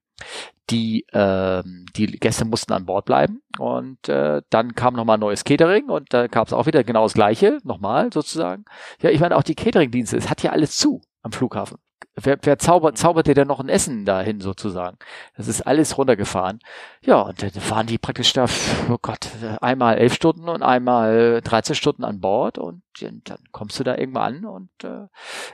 [0.71, 1.63] die äh,
[1.97, 6.27] die Gäste mussten an Bord bleiben und äh, dann kam nochmal neues Catering und da
[6.27, 8.65] gab es auch wieder genau das gleiche, nochmal sozusagen.
[9.01, 11.79] Ja, ich meine auch die Catering-Dienste, es hat ja alles zu am Flughafen.
[12.19, 14.97] Wer, wer zaubert, zaubert dir denn noch ein Essen dahin sozusagen?
[15.37, 16.61] Das ist alles runtergefahren.
[17.03, 18.47] Ja, und dann waren die praktisch da,
[18.91, 19.29] oh Gott,
[19.61, 24.37] einmal elf Stunden und einmal 13 Stunden an Bord und dann kommst du da irgendwann
[24.37, 25.07] an und äh,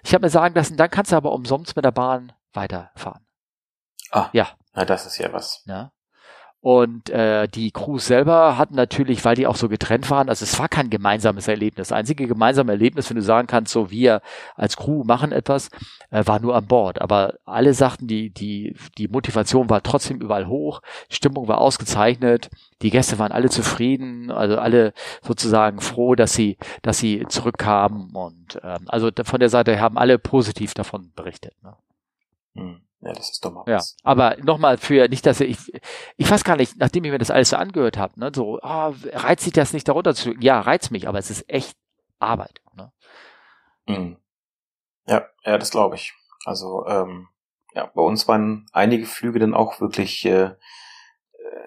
[0.04, 3.21] ich habe mir sagen lassen, dann kannst du aber umsonst mit der Bahn weiterfahren.
[4.12, 4.48] Ah, ja.
[4.74, 5.62] Na, das ist ja was.
[5.66, 5.90] Ja.
[6.60, 10.60] Und äh, die Crews selber hatten natürlich, weil die auch so getrennt waren, also es
[10.60, 11.88] war kein gemeinsames Erlebnis.
[11.88, 14.22] Das einzige gemeinsame Erlebnis, wenn du sagen kannst, so wir
[14.54, 15.70] als Crew machen etwas,
[16.10, 17.00] äh, war nur an Bord.
[17.00, 22.48] Aber alle sagten, die, die, die Motivation war trotzdem überall hoch, Stimmung war ausgezeichnet,
[22.80, 28.14] die Gäste waren alle zufrieden, also alle sozusagen froh, dass sie, dass sie zurückkamen.
[28.14, 31.54] Und ähm, also von der Seite haben alle positiv davon berichtet.
[31.64, 31.74] Ne?
[32.54, 32.82] Hm.
[33.02, 33.96] Ja, das ist doch mal was.
[33.96, 35.58] Ja, aber nochmal für, nicht, dass ich,
[36.16, 38.94] ich weiß gar nicht, nachdem ich mir das alles so angehört habe, ne, so, oh,
[39.12, 41.76] reizt sich das nicht darunter zu, ja, reizt mich, aber es ist echt
[42.20, 42.92] Arbeit, ne?
[43.86, 44.16] Mhm.
[45.06, 46.14] Ja, ja, das glaube ich.
[46.44, 47.28] Also, ähm,
[47.74, 50.54] ja, bei uns waren einige Flüge dann auch wirklich äh, äh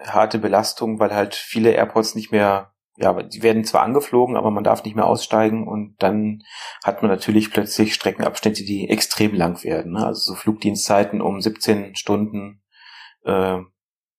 [0.06, 4.64] harte Belastung, weil halt viele Airports nicht mehr ja, die werden zwar angeflogen, aber man
[4.64, 6.42] darf nicht mehr aussteigen und dann
[6.82, 9.92] hat man natürlich plötzlich Streckenabschnitte, die extrem lang werden.
[9.92, 10.04] Ne?
[10.04, 12.62] Also so Flugdienstzeiten um 17 Stunden,
[13.24, 13.58] äh,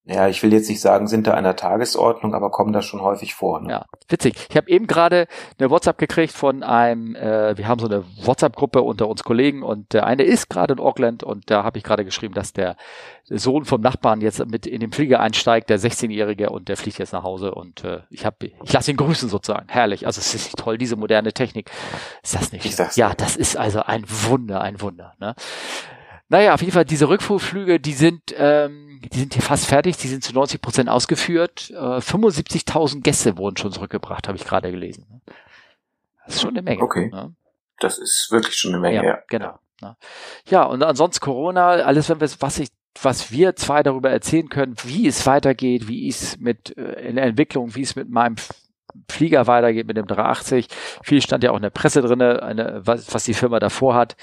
[0.10, 3.36] ja, ich will jetzt nicht sagen, sind da einer Tagesordnung, aber kommen da schon häufig
[3.36, 3.60] vor.
[3.60, 3.72] Ne?
[3.72, 4.36] Ja, witzig.
[4.50, 5.28] Ich habe eben gerade
[5.60, 9.92] eine WhatsApp gekriegt von einem, äh, wir haben so eine WhatsApp-Gruppe unter uns Kollegen und
[9.92, 12.78] der eine ist gerade in Auckland und da habe ich gerade geschrieben, dass der
[13.26, 17.12] Sohn vom Nachbarn jetzt mit in den Flieger einsteigt, der 16-Jährige und der fliegt jetzt
[17.12, 19.68] nach Hause und äh, ich habe, ich lasse ihn grüßen sozusagen.
[19.68, 20.06] Herrlich.
[20.06, 21.70] Also es ist toll, diese moderne Technik.
[22.24, 22.64] Ist das nicht?
[22.64, 25.16] Ich ja, das ist also ein Wunder, ein Wunder.
[25.20, 25.36] Ne?
[26.30, 30.08] Naja, auf jeden Fall, diese Rückflugflüge, die sind, ähm, die sind hier fast fertig, die
[30.08, 31.72] sind zu 90 Prozent ausgeführt.
[31.72, 35.22] Äh, 75.000 Gäste wurden schon zurückgebracht, habe ich gerade gelesen.
[36.26, 36.82] Das ist schon eine Menge.
[36.82, 37.10] Okay.
[37.10, 37.34] Ne?
[37.80, 39.04] Das ist wirklich schon eine Menge, ja.
[39.04, 39.20] ja.
[39.30, 39.60] Genau.
[39.82, 39.96] Ne?
[40.50, 42.70] Ja, und ansonsten Corona, alles, wenn wir, was ich,
[43.02, 47.26] was wir zwei darüber erzählen können, wie es weitergeht, wie es mit äh, in der
[47.26, 48.36] Entwicklung, wie es mit meinem
[49.10, 50.68] Flieger weitergeht mit dem 380.
[51.04, 54.16] Viel stand ja auch in der Presse drinne, eine, was, was die Firma davor hat.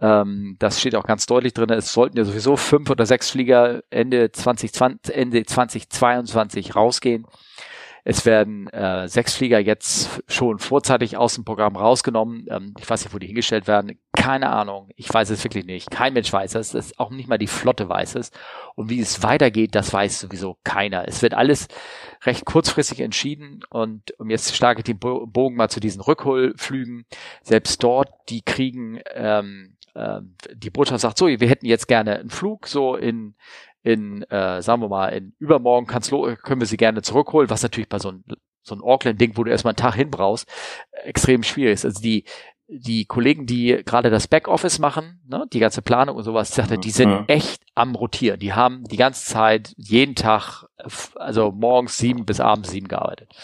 [0.00, 1.74] Ähm, das steht auch ganz deutlich drinne.
[1.74, 7.26] Es sollten ja sowieso fünf oder sechs Flieger Ende 2020, Ende 2022 rausgehen.
[8.04, 12.46] Es werden äh, sechs Flieger jetzt schon vorzeitig aus dem Programm rausgenommen.
[12.50, 13.98] Ähm, ich weiß nicht, wo die hingestellt werden.
[14.12, 14.88] Keine Ahnung.
[14.96, 15.90] Ich weiß es wirklich nicht.
[15.90, 16.74] Kein Mensch weiß es.
[16.74, 18.32] es auch nicht mal die Flotte weiß es.
[18.74, 21.06] Und wie es weitergeht, das weiß sowieso keiner.
[21.06, 21.68] Es wird alles
[22.24, 23.60] recht kurzfristig entschieden.
[23.70, 27.06] Und um jetzt ich den Bogen mal zu diesen Rückholflügen.
[27.42, 32.30] Selbst dort, die kriegen ähm, ähm, die Botschaft sagt so, wir hätten jetzt gerne einen
[32.30, 33.34] Flug so in
[33.82, 37.88] in, äh, sagen wir mal, in übermorgen kann's können wir sie gerne zurückholen, was natürlich
[37.88, 38.24] bei so einem
[38.64, 40.48] so ein Auckland-Ding, wo du erstmal einen Tag hin brauchst,
[41.04, 41.84] extrem schwierig ist.
[41.84, 42.24] Also die,
[42.68, 46.90] die Kollegen, die gerade das Backoffice machen, ne, die ganze Planung und sowas, sagte, die
[46.90, 47.24] sind mhm.
[47.26, 48.38] echt am Rotieren.
[48.38, 50.64] Die haben die ganze Zeit, jeden Tag,
[51.16, 53.34] also morgens sieben bis abends sieben gearbeitet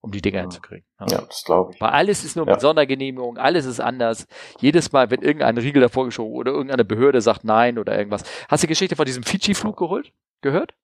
[0.00, 0.42] um die Dinger ja.
[0.42, 0.84] hinzukriegen.
[1.00, 1.80] Ja, ja das glaube ich.
[1.80, 2.60] Weil alles ist nur mit ja.
[2.60, 4.26] Sondergenehmigung, alles ist anders.
[4.60, 8.24] Jedes Mal wird irgendein Riegel davor geschoben oder irgendeine Behörde sagt nein oder irgendwas.
[8.48, 10.12] Hast du die Geschichte von diesem Fidschi-Flug geholt?
[10.40, 10.74] Gehört?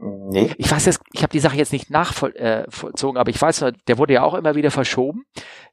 [0.00, 0.54] Nee.
[0.58, 3.98] Ich weiß jetzt, ich habe die Sache jetzt nicht nachvollzogen, äh, aber ich weiß, der
[3.98, 5.24] wurde ja auch immer wieder verschoben.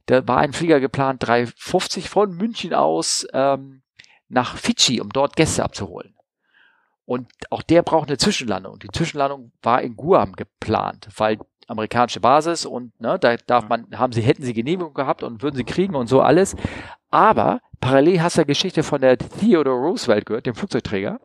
[0.08, 3.84] Da war ein Flieger geplant, 350 von München aus ähm,
[4.28, 6.16] nach Fidschi, um dort Gäste abzuholen.
[7.06, 8.80] Und auch der braucht eine Zwischenlandung.
[8.80, 11.38] Die Zwischenlandung war in Guam geplant, weil
[11.68, 15.56] amerikanische Basis und ne, da darf man, haben sie, hätten sie Genehmigung gehabt und würden
[15.56, 16.56] sie kriegen und so alles.
[17.10, 21.20] Aber parallel hast du ja Geschichte von der Theodore Roosevelt gehört, dem Flugzeugträger.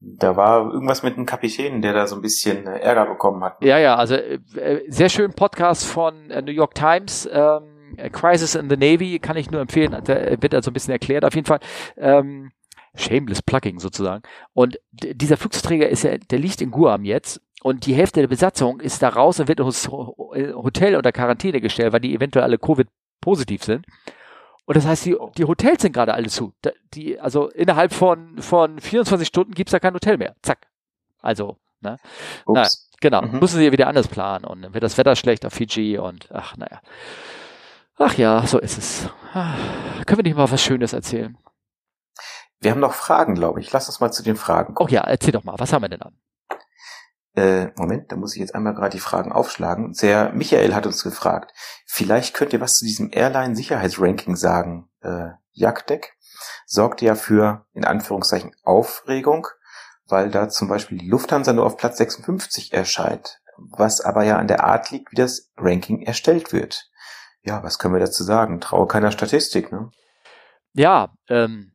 [0.00, 3.62] Da war irgendwas mit einem Kapitän, der da so ein bisschen äh, Ärger bekommen hat.
[3.62, 7.28] Ja, ja, also äh, sehr schön Podcast von äh, New York Times.
[7.32, 9.96] Ähm, Crisis in the Navy kann ich nur empfehlen.
[10.04, 11.24] Da wird also ein bisschen erklärt.
[11.24, 11.60] Auf jeden Fall
[11.96, 12.50] ähm,
[12.96, 14.22] shameless Plugging sozusagen.
[14.52, 18.80] Und dieser Flugzeugträger ist ja, der liegt in Guam jetzt und die Hälfte der Besatzung
[18.80, 23.64] ist da raus und wird in Hotel oder Quarantäne gestellt, weil die eventuell alle Covid-positiv
[23.64, 23.86] sind.
[24.66, 26.52] Und das heißt, die, die Hotels sind gerade alle zu.
[26.92, 30.34] Die, also innerhalb von, von 24 Stunden gibt's da kein Hotel mehr.
[30.42, 30.66] Zack.
[31.20, 31.96] Also, ne?
[32.46, 32.66] Na,
[33.00, 33.22] genau.
[33.22, 33.38] Mhm.
[33.38, 34.44] Müssen sie ja wieder anders planen.
[34.44, 36.80] Und dann wird das Wetter schlecht auf Fiji und ach, naja.
[37.96, 39.08] Ach ja, so ist es.
[39.32, 39.54] Ah,
[40.04, 41.38] können wir nicht mal was Schönes erzählen?
[42.66, 43.70] Wir haben noch Fragen, glaube ich.
[43.70, 44.90] Lass uns mal zu den Fragen kommen.
[44.90, 45.54] Oh ja, erzähl doch mal.
[45.56, 46.18] Was haben wir denn an?
[47.36, 49.92] Äh, Moment, da muss ich jetzt einmal gerade die Fragen aufschlagen.
[50.02, 51.52] Der Michael hat uns gefragt,
[51.86, 54.88] vielleicht könnt ihr was zu diesem Airline-Sicherheitsranking sagen.
[55.00, 56.16] Äh, Jagddeck
[56.66, 59.46] sorgt ja für, in Anführungszeichen, Aufregung,
[60.08, 64.48] weil da zum Beispiel die Lufthansa nur auf Platz 56 erscheint, was aber ja an
[64.48, 66.90] der Art liegt, wie das Ranking erstellt wird.
[67.42, 68.60] Ja, was können wir dazu sagen?
[68.60, 69.92] Traue keiner Statistik, ne?
[70.72, 71.70] Ja, ähm,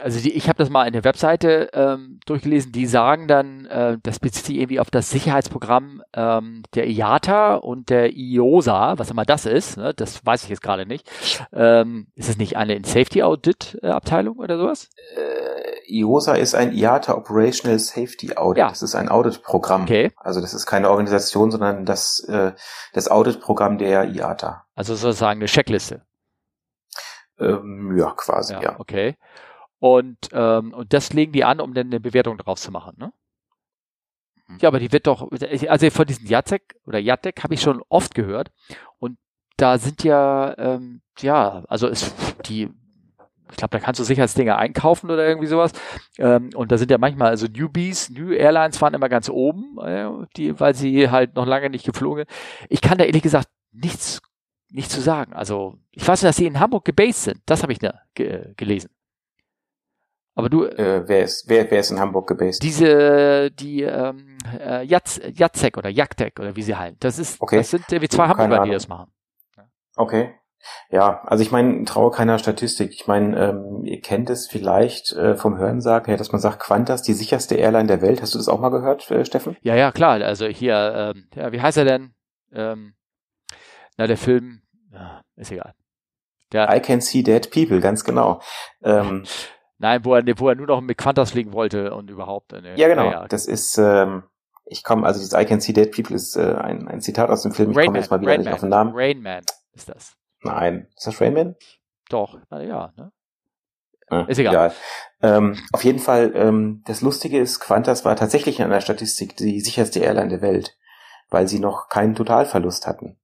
[0.00, 3.98] also die, ich habe das mal in der Webseite ähm, durchgelesen, die sagen dann, äh,
[4.02, 9.24] das bezieht sich irgendwie auf das Sicherheitsprogramm ähm, der IATA und der IOSA, was immer
[9.24, 11.10] das ist, ne, das weiß ich jetzt gerade nicht.
[11.52, 14.88] Ähm, ist es nicht eine Safety Audit äh, Abteilung oder sowas?
[15.16, 18.58] Äh, IOSA ist ein IATA Operational Safety Audit.
[18.58, 18.68] Ja.
[18.68, 19.82] Das ist ein Auditprogramm.
[19.82, 20.12] Okay.
[20.16, 22.52] Also das ist keine Organisation, sondern das, äh,
[22.92, 24.64] das Auditprogramm der IATA.
[24.74, 26.02] Also sozusagen eine Checkliste.
[27.40, 28.62] Ähm, ja, quasi, ja.
[28.62, 28.80] ja.
[28.80, 29.16] Okay.
[29.80, 33.12] Und, ähm, und das legen die an, um dann eine Bewertung drauf zu machen, ne?
[34.48, 34.58] Mhm.
[34.60, 35.30] Ja, aber die wird doch,
[35.68, 38.50] also von diesen Jacek oder Jacek habe ich schon oft gehört.
[38.98, 39.18] Und
[39.56, 42.12] da sind ja, ähm, ja, also ist
[42.46, 42.70] die,
[43.50, 45.72] ich glaube, da kannst du Sicherheitsdinge einkaufen oder irgendwie sowas.
[46.18, 50.08] Ähm, und da sind ja manchmal, also Newbies, New Airlines waren immer ganz oben, äh,
[50.36, 52.30] die, weil sie halt noch lange nicht geflogen sind.
[52.68, 54.20] Ich kann da ehrlich gesagt nichts,
[54.70, 55.34] nichts zu sagen.
[55.34, 57.40] Also ich weiß nur, dass sie in Hamburg gebased sind.
[57.46, 58.90] Das habe ich ne, ge gelesen.
[60.38, 60.66] Aber du.
[60.66, 62.62] Äh, wer ist, wer, wer ist in Hamburg gebased?
[62.62, 66.96] Diese, die, ähm, äh, Jacek oder Jaktek oder wie sie heißen.
[67.00, 67.56] Das ist, okay.
[67.56, 69.10] das sind irgendwie zwei Hamburger, die das machen.
[69.96, 70.32] Okay.
[70.90, 72.92] Ja, also ich meine, traue keiner Statistik.
[72.92, 77.02] Ich meine, ähm, ihr kennt es vielleicht äh, vom Hörensagen her, dass man sagt, Qantas,
[77.02, 78.22] die sicherste Airline der Welt.
[78.22, 79.56] Hast du das auch mal gehört, äh, Steffen?
[79.62, 80.22] Ja, ja, klar.
[80.22, 82.14] Also hier, ähm, ja, wie heißt er denn?
[82.52, 82.94] Ähm,
[83.96, 85.74] na, der Film, ja, ist egal.
[86.52, 88.40] Der, I can see dead people, ganz genau.
[88.84, 89.24] Ähm,
[89.78, 92.52] Nein, wo er, wo er nur noch mit Quantas fliegen wollte und überhaupt.
[92.52, 93.04] Ne, ja, genau.
[93.04, 93.28] Ja, ja.
[93.28, 94.24] Das ist, ähm,
[94.66, 97.42] ich komme, also dieses I Can See Dead People ist äh, ein, ein Zitat aus
[97.42, 97.70] dem Film.
[97.70, 98.54] Ich komme jetzt mal wieder Rain nicht Man.
[98.54, 98.92] auf den Namen.
[98.94, 100.16] Rain Man ist das.
[100.42, 100.88] Nein.
[100.96, 101.56] Ist das Rain Man?
[102.08, 103.12] Doch, na ja, ne?
[104.10, 104.54] Ja, ist egal.
[104.54, 104.72] egal.
[105.20, 109.60] Ähm, auf jeden Fall, ähm, das Lustige ist, Qantas war tatsächlich in einer Statistik die
[109.60, 110.76] sicherste Airline der Welt,
[111.28, 113.18] weil sie noch keinen Totalverlust hatten.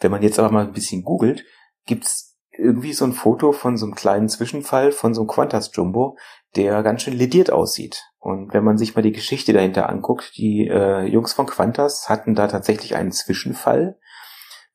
[0.00, 1.44] Wenn man jetzt aber mal ein bisschen googelt,
[1.86, 6.16] gibt's irgendwie so ein Foto von so einem kleinen Zwischenfall von so einem Qantas Jumbo,
[6.56, 8.04] der ganz schön lediert aussieht.
[8.18, 12.34] Und wenn man sich mal die Geschichte dahinter anguckt, die äh, Jungs von Qantas hatten
[12.34, 13.98] da tatsächlich einen Zwischenfall.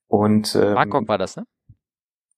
[0.08, 1.46] Und ähm, Bangkok war das, ne?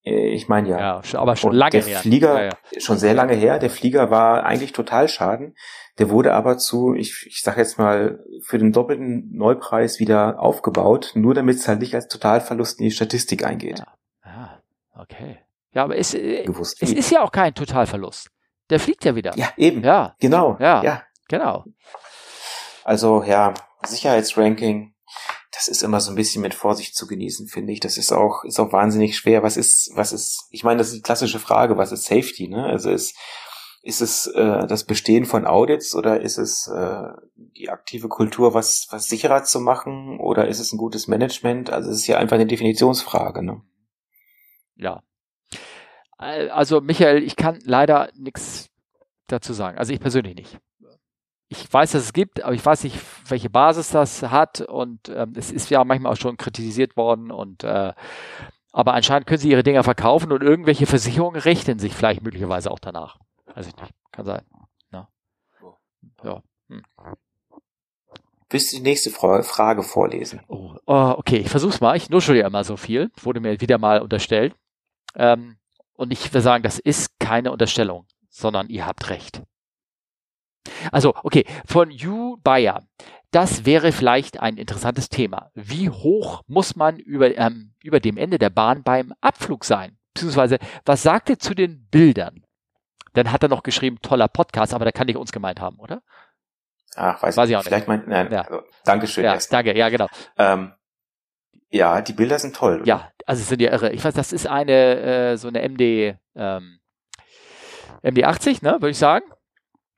[0.03, 1.01] Äh, ich meine ja.
[1.03, 1.99] Ja, aber schon Und lange der her.
[1.99, 2.79] Flieger, Ja, ja.
[2.79, 5.55] schon sehr lange her, der Flieger war eigentlich total schaden.
[5.99, 11.11] Der wurde aber zu, ich, ich sag jetzt mal, für den doppelten Neupreis wieder aufgebaut,
[11.15, 13.79] nur damit es halt nicht als Totalverlust in die Statistik eingeht.
[13.79, 13.93] Ja.
[14.97, 15.39] Okay.
[15.73, 18.29] Ja, aber es, äh, Gewusst es ist ja auch kein Totalverlust.
[18.69, 19.37] Der fliegt ja wieder.
[19.37, 19.83] Ja, eben.
[19.83, 20.57] Ja, Genau.
[20.59, 20.83] Ja.
[20.83, 21.03] ja.
[21.27, 21.65] genau.
[22.83, 23.53] Also ja,
[23.85, 24.93] Sicherheitsranking,
[25.51, 27.79] das ist immer so ein bisschen mit Vorsicht zu genießen, finde ich.
[27.79, 29.43] Das ist auch, ist auch wahnsinnig schwer.
[29.43, 32.65] Was ist, was ist, ich meine, das ist die klassische Frage, was ist Safety, ne?
[32.65, 33.15] Also ist,
[33.81, 38.87] ist es äh, das Bestehen von Audits oder ist es äh, die aktive Kultur, was,
[38.89, 41.69] was sicherer zu machen oder ist es ein gutes Management?
[41.69, 43.61] Also es ist ja einfach eine Definitionsfrage, ne?
[44.77, 45.01] Ja.
[46.19, 48.69] Äh, Also Michael, ich kann leider nichts
[49.27, 49.77] dazu sagen.
[49.77, 50.57] Also ich persönlich nicht.
[51.49, 55.33] Ich weiß, dass es gibt, aber ich weiß nicht, welche Basis das hat und ähm,
[55.37, 57.93] es ist ja manchmal auch schon kritisiert worden und äh,
[58.73, 62.79] aber anscheinend können sie ihre Dinger verkaufen und irgendwelche Versicherungen richten sich vielleicht möglicherweise auch
[62.79, 63.17] danach.
[63.55, 63.91] Weiß ich nicht.
[64.11, 64.41] Kann sein.
[64.91, 65.07] Ja.
[66.23, 66.43] Ja.
[66.69, 66.83] Hm.
[68.49, 70.41] Willst du die nächste Fra Frage vorlesen?
[70.47, 71.97] Oh, oh, okay, ich versuch's mal.
[71.97, 73.09] Ich nuschel ja immer so viel.
[73.21, 74.53] Wurde mir wieder mal unterstellt.
[75.17, 75.57] Ähm,
[75.93, 79.41] und ich will sagen, das ist keine Unterstellung, sondern ihr habt recht.
[80.91, 82.83] Also, okay, von You Bayer.
[83.31, 85.51] Das wäre vielleicht ein interessantes Thema.
[85.53, 89.97] Wie hoch muss man über, ähm, über dem Ende der Bahn beim Abflug sein?
[90.13, 92.43] Beziehungsweise, was sagt ihr zu den Bildern?
[93.13, 96.01] Dann hat er noch geschrieben, toller Podcast, aber da kann nicht uns gemeint haben, oder?
[96.95, 97.67] Ach, weiß, Weiß ich ich auch nicht.
[97.67, 98.41] Vielleicht meint, nein, Ja.
[98.41, 99.51] also, Dankeschön Ja, erst.
[99.51, 100.07] danke, ja, genau.
[100.37, 100.73] Ähm,
[101.69, 102.77] ja, die Bilder sind toll.
[102.77, 102.85] oder?
[102.85, 103.91] Ja, also sind ja irre.
[103.91, 106.79] Ich weiß, das ist eine, äh, so eine MD, ähm,
[108.03, 109.25] MD 80, ne, würde ich sagen.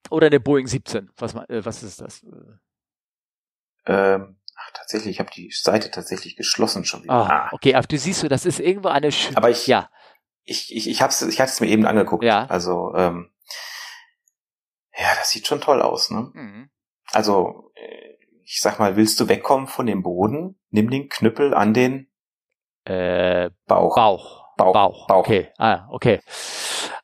[0.09, 1.11] Oder eine Boeing 17.
[1.17, 2.25] Was, äh, was ist das?
[3.85, 7.13] Ähm, ach, tatsächlich, ich habe die Seite tatsächlich geschlossen schon wieder.
[7.13, 7.49] Ah, Ah.
[7.51, 9.89] okay, aber du siehst so, das ist irgendwo eine, Sch Aber ich, ja,
[10.43, 12.23] ich, ich, ich hab's, ich hatte es mir eben angeguckt.
[12.23, 12.45] Ja.
[12.47, 13.29] Also, ähm,
[14.97, 16.31] ja, das sieht schon toll aus, ne?
[16.33, 16.69] mhm.
[17.11, 18.08] Also, äh,
[18.51, 20.59] ich sag mal, willst du wegkommen von dem Boden?
[20.71, 22.07] Nimm den Knüppel an den
[22.83, 23.95] äh, Bauch.
[23.95, 24.55] Bauch.
[24.57, 24.73] Bauch.
[24.73, 25.07] Bauch.
[25.07, 25.19] Bauch.
[25.19, 26.19] Okay, ah, okay.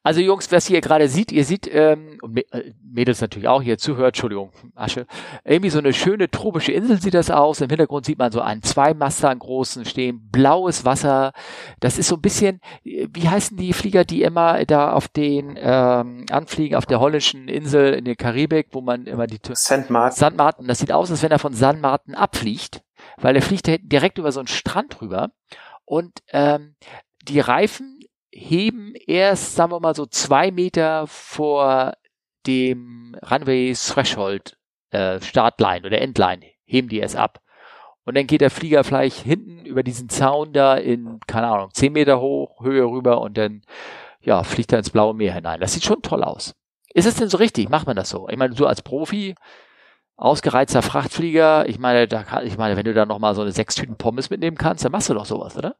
[0.05, 3.79] Also Jungs, was ihr gerade seht, ihr seht, ähm, und äh, Mädels natürlich auch, hier
[3.79, 5.07] zuhört, Entschuldigung, Asche,
[5.43, 7.59] irgendwie so eine schöne tropische Insel sieht das aus.
[7.59, 11.33] Im Hintergrund sieht man so einen Zweimaster, einen großen stehen, blaues Wasser.
[11.79, 15.57] Das ist so ein bisschen, äh, wie heißen die Flieger, die immer da auf den
[15.59, 19.89] ähm, anfliegen, auf der holländischen Insel in der Karibik, wo man immer die Tür St.
[19.89, 20.19] Martin.
[20.19, 20.67] San Martin.
[20.67, 22.83] Das sieht aus, als wenn er von San Martin abfliegt,
[23.17, 25.31] weil er fliegt direkt über so einen Strand rüber.
[25.83, 26.75] Und ähm,
[27.27, 27.94] die Reifen
[28.35, 31.93] heben erst, sagen wir mal, so zwei Meter vor
[32.45, 34.57] dem Runway Threshold
[34.91, 37.39] äh, Startline oder Endline, heben die erst ab.
[38.03, 41.93] Und dann geht der Flieger vielleicht hinten über diesen Zaun da in, keine Ahnung, zehn
[41.93, 43.63] Meter hoch, Höhe rüber und dann,
[44.21, 45.59] ja, fliegt er ins blaue Meer hinein.
[45.59, 46.53] Das sieht schon toll aus.
[46.93, 47.69] Ist es denn so richtig?
[47.69, 48.27] Macht man das so?
[48.29, 49.33] Ich meine, du als Profi,
[50.17, 53.51] ausgereizter Frachtflieger, ich meine, da kann, ich meine, wenn du da noch mal so eine
[53.51, 55.75] sechs Tüten Pommes mitnehmen kannst, dann machst du doch sowas, oder?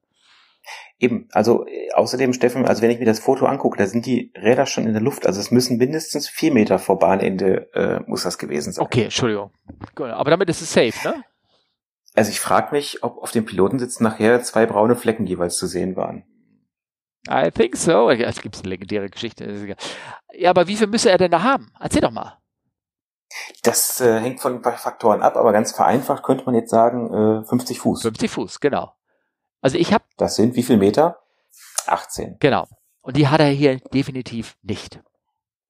[0.98, 4.32] Eben, also äh, außerdem, Steffen, also wenn ich mir das Foto angucke, da sind die
[4.36, 5.28] Räder schon in der Luft.
[5.28, 8.84] Also es müssen mindestens vier Meter vor Bahnende äh, muss das gewesen sein.
[8.84, 9.52] Okay, Entschuldigung.
[9.96, 11.24] Gut, Aber damit ist es safe, ne?
[12.16, 15.98] Also ich frage mich, ob auf dem Pilotensitz nachher zwei braune Flecken jeweils zu sehen
[15.98, 16.24] waren.
[17.30, 18.10] I think so.
[18.10, 19.76] Es gibt eine legendäre Geschichte.
[20.34, 21.72] Ja, aber wie viel müsste er denn da haben?
[21.80, 22.38] Erzähl doch mal.
[23.64, 27.42] Das äh, hängt von ein paar Faktoren ab, aber ganz vereinfacht könnte man jetzt sagen,
[27.42, 28.04] äh, 50 Fuß.
[28.04, 28.94] 50 Fuß, genau.
[29.66, 31.18] Also ich habe, Das sind wie viel Meter?
[31.88, 32.36] 18.
[32.40, 32.68] genau.
[33.02, 35.00] Und die hat er hier definitiv nicht.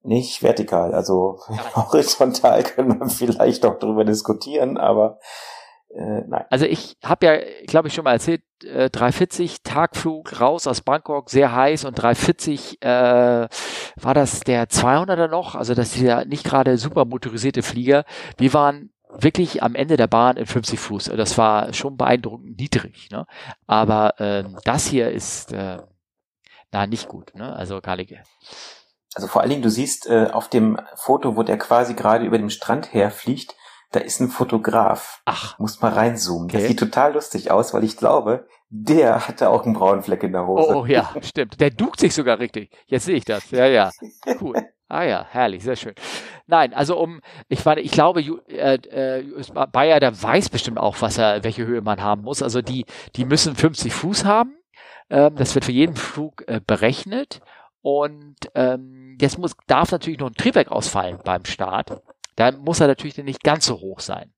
[0.04, 1.40] Nicht vertikal, also
[1.76, 5.18] horizontal können wir vielleicht auch drüber diskutieren, aber
[5.96, 6.44] äh, nein.
[6.50, 11.30] Also ich habe ja, glaube ich, schon mal erzählt, äh, 340 Tagflug raus aus Bangkok,
[11.30, 16.44] sehr heiß und 340 äh, war das der 200er noch, also das ist ja nicht
[16.44, 18.04] gerade super motorisierte Flieger.
[18.38, 21.06] Wir waren wirklich am Ende der Bahn in 50 Fuß.
[21.16, 23.10] Das war schon beeindruckend niedrig.
[23.12, 23.26] Ne?
[23.68, 25.78] Aber ähm, das hier ist äh,
[26.72, 27.34] na nicht gut.
[27.36, 27.56] Ne?
[27.56, 28.24] Also Galige.
[29.14, 32.38] Also vor allen Dingen, du siehst äh, auf dem Foto, wo der quasi gerade über
[32.38, 33.56] dem Strand herfliegt,
[33.92, 35.22] da ist ein Fotograf.
[35.24, 36.50] Ach, Muss mal reinzoomen.
[36.50, 36.68] Das Okay.
[36.70, 40.48] sieht total lustig aus, weil ich glaube, der hatte auch einen braunen Fleck in der
[40.48, 40.76] Hose.
[40.76, 41.60] oh, oh ja, stimmt.
[41.60, 42.72] Der duckt sich sogar richtig.
[42.88, 43.50] Jetzt sehe ich das.
[43.52, 43.92] Ja, ja.
[44.42, 44.56] Cool.
[44.88, 45.96] Ah ja, herrlich, sehr schön.
[46.46, 49.24] Nein, also um, ich meine, ich glaube, äh, äh,
[49.72, 52.44] Bayer, der weiß bestimmt auch, was er, welche Höhe man haben muss.
[52.44, 52.86] Also die,
[53.16, 54.56] die müssen 50 Fuß haben.
[55.10, 57.42] Ähm, das wird für jeden Flug äh, berechnet.
[57.82, 62.02] Und ähm, jetzt muss, darf natürlich noch ein Triebwerk ausfallen beim Start.
[62.36, 64.35] Da muss er natürlich nicht ganz so hoch sein.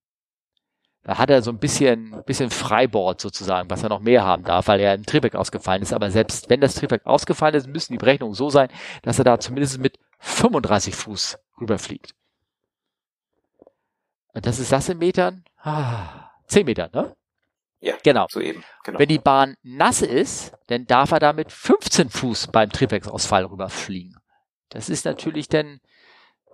[1.07, 4.67] Da hat er so ein bisschen, bisschen Freibord sozusagen, was er noch mehr haben darf,
[4.67, 5.93] weil er ein Triebwerk ausgefallen ist.
[5.93, 8.67] Aber selbst wenn das Triebwerk ausgefallen ist, müssen die Berechnungen so sein,
[9.03, 12.13] dass er da zumindest mit 35 Fuß rüberfliegt.
[14.33, 15.45] Und das ist das in Metern?
[15.61, 17.15] Ah, 10 Meter, ne?
[17.79, 18.25] Ja, genau.
[18.29, 18.65] So eben.
[18.83, 18.99] Genau.
[18.99, 24.17] Wenn die Bahn nass ist, dann darf er damit 15 Fuß beim Triebwerksausfall rüberfliegen.
[24.67, 25.79] Das ist natürlich dann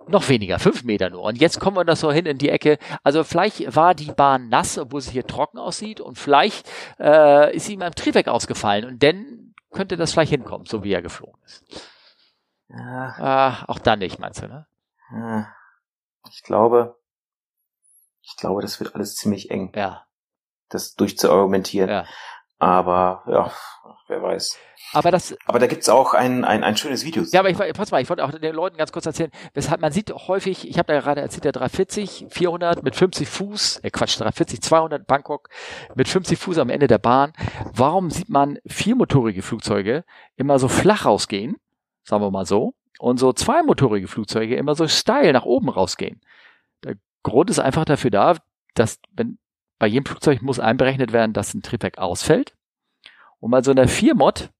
[0.08, 1.22] noch weniger, 5 Meter nur.
[1.22, 2.78] Und jetzt kommen wir da so hin in die Ecke.
[3.02, 6.00] Also vielleicht war die Bahn nass, obwohl sie hier trocken aussieht.
[6.00, 8.84] Und vielleicht äh, ist ihm beim Triebwerk ausgefallen.
[8.84, 11.64] Und dann könnte das vielleicht hinkommen, so wie er geflogen ist.
[12.68, 13.14] Ja.
[13.18, 14.66] Ah, auch dann nicht, meinst du, ne?
[15.12, 15.48] Ja.
[16.30, 16.96] Ich glaube,
[18.22, 19.72] ich glaube, das wird alles ziemlich eng.
[19.74, 20.06] Ja.
[20.70, 21.90] Das durchzuargumentieren.
[21.90, 22.06] Ja.
[22.58, 23.50] Aber ja,
[24.08, 24.58] wer weiß.
[24.92, 25.36] Aber das.
[25.46, 27.24] Aber da gibt's auch ein, ein, ein schönes Video.
[27.32, 29.92] Ja, aber ich, pass mal, ich wollte auch den Leuten ganz kurz erzählen, weshalb man
[29.92, 34.18] sieht häufig, ich habe da gerade erzählt, der 340, 400 mit 50 Fuß, äh Quatsch,
[34.18, 35.48] 340, 200 Bangkok
[35.94, 37.32] mit 50 Fuß am Ende der Bahn.
[37.72, 40.04] Warum sieht man viermotorige Flugzeuge
[40.36, 41.56] immer so flach rausgehen?
[42.04, 46.20] sagen wir mal so, und so zweimotorige Flugzeuge immer so steil nach oben rausgehen.
[46.84, 48.36] Der Grund ist einfach dafür da,
[48.74, 49.38] dass wenn
[49.78, 52.54] bei jedem Flugzeug muss einberechnet werden, dass ein Triebwerk ausfällt.
[53.40, 54.50] Und bei so einer 4-Mod,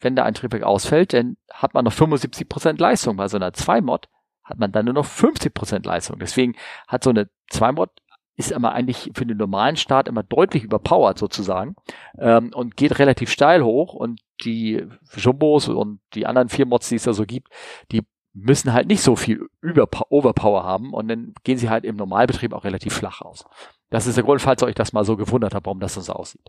[0.00, 3.16] wenn da ein Triebwerk ausfällt, dann hat man noch 75% Leistung.
[3.16, 4.08] Bei so einer 2-Mod
[4.44, 6.18] hat man dann nur noch 50% Leistung.
[6.18, 6.54] Deswegen
[6.86, 7.90] hat so eine 2-Mod
[8.38, 11.74] ist aber eigentlich für den normalen Start immer deutlich überpowered sozusagen
[12.18, 16.94] ähm, und geht relativ steil hoch und die Jumbos und die anderen vier Mods, die
[16.94, 17.48] es da so gibt,
[17.90, 18.02] die
[18.32, 22.52] müssen halt nicht so viel Über Overpower haben und dann gehen sie halt im Normalbetrieb
[22.52, 23.44] auch relativ flach aus.
[23.90, 26.12] Das ist der Grund, falls ihr euch das mal so gewundert habt, warum das so
[26.12, 26.46] aussieht.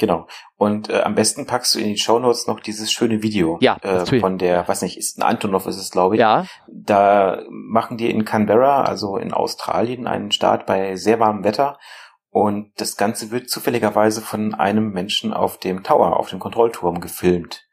[0.00, 0.26] Genau.
[0.56, 3.76] Und äh, am besten packst du in die Show Notes noch dieses schöne Video ja,
[3.82, 6.20] äh, von der, was nicht, ist ein Antonov ist es, glaube ich.
[6.20, 6.46] Ja.
[6.68, 11.78] Da machen die in Canberra, also in Australien, einen Start bei sehr warmem Wetter.
[12.30, 17.66] Und das Ganze wird zufälligerweise von einem Menschen auf dem Tower, auf dem Kontrollturm gefilmt.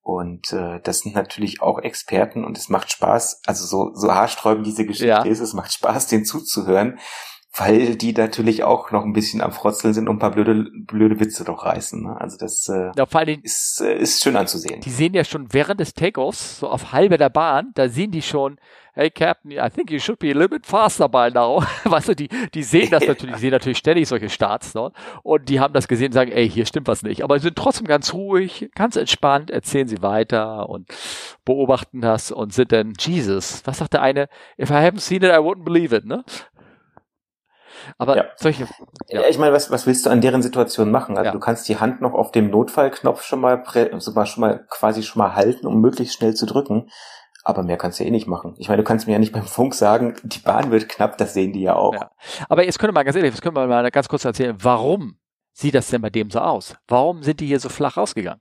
[0.00, 4.66] Und äh, das sind natürlich auch Experten und es macht Spaß, also so, so haarsträubend
[4.66, 5.22] diese Geschichte ja.
[5.22, 6.98] ist, es macht Spaß, denen zuzuhören,
[7.56, 11.20] weil die natürlich auch noch ein bisschen am Frotzeln sind und ein paar blöde, blöde
[11.20, 12.02] Witze doch reißen.
[12.02, 12.20] Ne?
[12.20, 13.04] Also das äh, ja,
[13.42, 14.80] ist, äh, ist schön anzusehen.
[14.80, 18.22] Die sehen ja schon während des Takeoffs, so auf halbe der Bahn, da sehen die
[18.22, 18.58] schon,
[18.94, 21.62] hey Captain, I think you should be a little bit faster by now.
[21.84, 24.92] weißt du, die, die sehen das natürlich, die sehen natürlich ständig solche Starts, ne?
[25.22, 27.22] Und die haben das gesehen und sagen, ey, hier stimmt was nicht.
[27.22, 30.88] Aber sie sind trotzdem ganz ruhig, ganz entspannt, erzählen sie weiter und
[31.44, 34.28] beobachten das und sind dann, Jesus, was sagt der eine?
[34.58, 36.24] If I haven't seen it, I wouldn't believe it, ne?
[37.98, 38.24] Aber ja.
[38.36, 38.66] solche.
[39.08, 39.22] Ja.
[39.28, 41.16] ich meine, was, was willst du an deren Situation machen?
[41.16, 41.32] Also ja.
[41.32, 43.62] du kannst die Hand noch auf dem Notfallknopf schon mal,
[43.98, 46.90] sogar schon mal quasi schon mal halten, um möglichst schnell zu drücken.
[47.46, 48.54] Aber mehr kannst du eh nicht machen.
[48.58, 51.34] Ich meine, du kannst mir ja nicht beim Funk sagen, die Bahn wird knapp, das
[51.34, 51.92] sehen die ja auch.
[51.92, 52.10] Ja.
[52.48, 55.18] Aber jetzt könnte man ganz ehrlich, das können wir mal ganz kurz erzählen, warum
[55.52, 56.74] sieht das denn bei dem so aus?
[56.88, 58.40] Warum sind die hier so flach rausgegangen?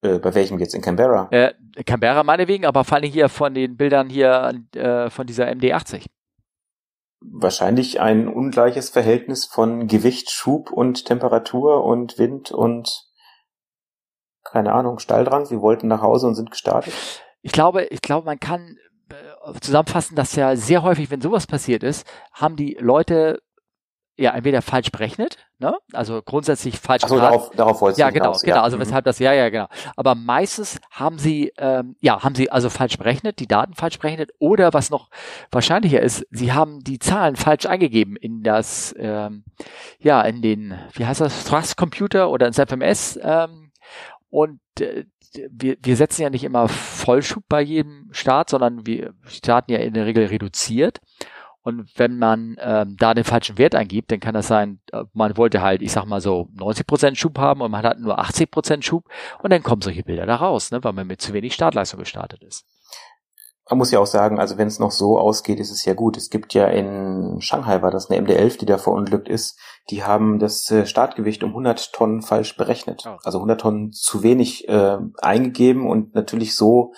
[0.00, 0.74] Äh, bei welchem jetzt?
[0.74, 1.28] In Canberra?
[1.32, 1.54] Äh,
[1.84, 6.06] Canberra meinetwegen, aber vor allem hier von den Bildern hier äh, von dieser MD80
[7.20, 13.06] wahrscheinlich ein ungleiches Verhältnis von Gewicht, Schub und Temperatur und Wind und
[14.44, 15.44] keine Ahnung, Stalldrang.
[15.44, 16.94] Sie wollten nach Hause und sind gestartet.
[17.42, 18.76] Ich glaube, ich glaube, man kann
[19.10, 23.40] äh, zusammenfassen, dass ja sehr häufig, wenn sowas passiert ist, haben die Leute
[24.18, 25.74] ja entweder falsch berechnet, ne?
[25.92, 27.04] Also grundsätzlich falsch.
[27.04, 28.56] Ach so, darauf, darauf wollte Ja, genau, hinaus, genau.
[28.56, 28.62] Ja.
[28.62, 28.80] Also mhm.
[28.82, 29.68] weshalb das, ja, ja, genau.
[29.96, 34.32] Aber meistens haben sie, ähm, ja, haben sie also falsch berechnet, die Daten falsch berechnet,
[34.38, 35.08] oder was noch
[35.52, 39.44] wahrscheinlicher ist, sie haben die Zahlen falsch eingegeben in das, ähm,
[40.00, 43.18] ja, in den, wie heißt das, Thrust Computer oder ins FMS.
[43.22, 43.70] Ähm,
[44.30, 45.04] und äh,
[45.50, 49.94] wir, wir setzen ja nicht immer Vollschub bei jedem Start, sondern wir starten ja in
[49.94, 51.00] der Regel reduziert.
[51.68, 55.36] Und wenn man ähm, da den falschen Wert eingibt, dann kann das sein, äh, man
[55.36, 59.04] wollte halt, ich sag mal so, 90% Schub haben und man hat nur 80% Schub
[59.42, 62.42] und dann kommen solche Bilder da raus, ne, weil man mit zu wenig Startleistung gestartet
[62.42, 62.64] ist.
[63.68, 66.16] Man muss ja auch sagen, also wenn es noch so ausgeht, ist es ja gut.
[66.16, 69.58] Es gibt ja in Shanghai war das eine MD-11, die da verunglückt ist.
[69.90, 73.04] Die haben das äh, Startgewicht um 100 Tonnen falsch berechnet.
[73.24, 76.94] Also 100 Tonnen zu wenig äh, eingegeben und natürlich so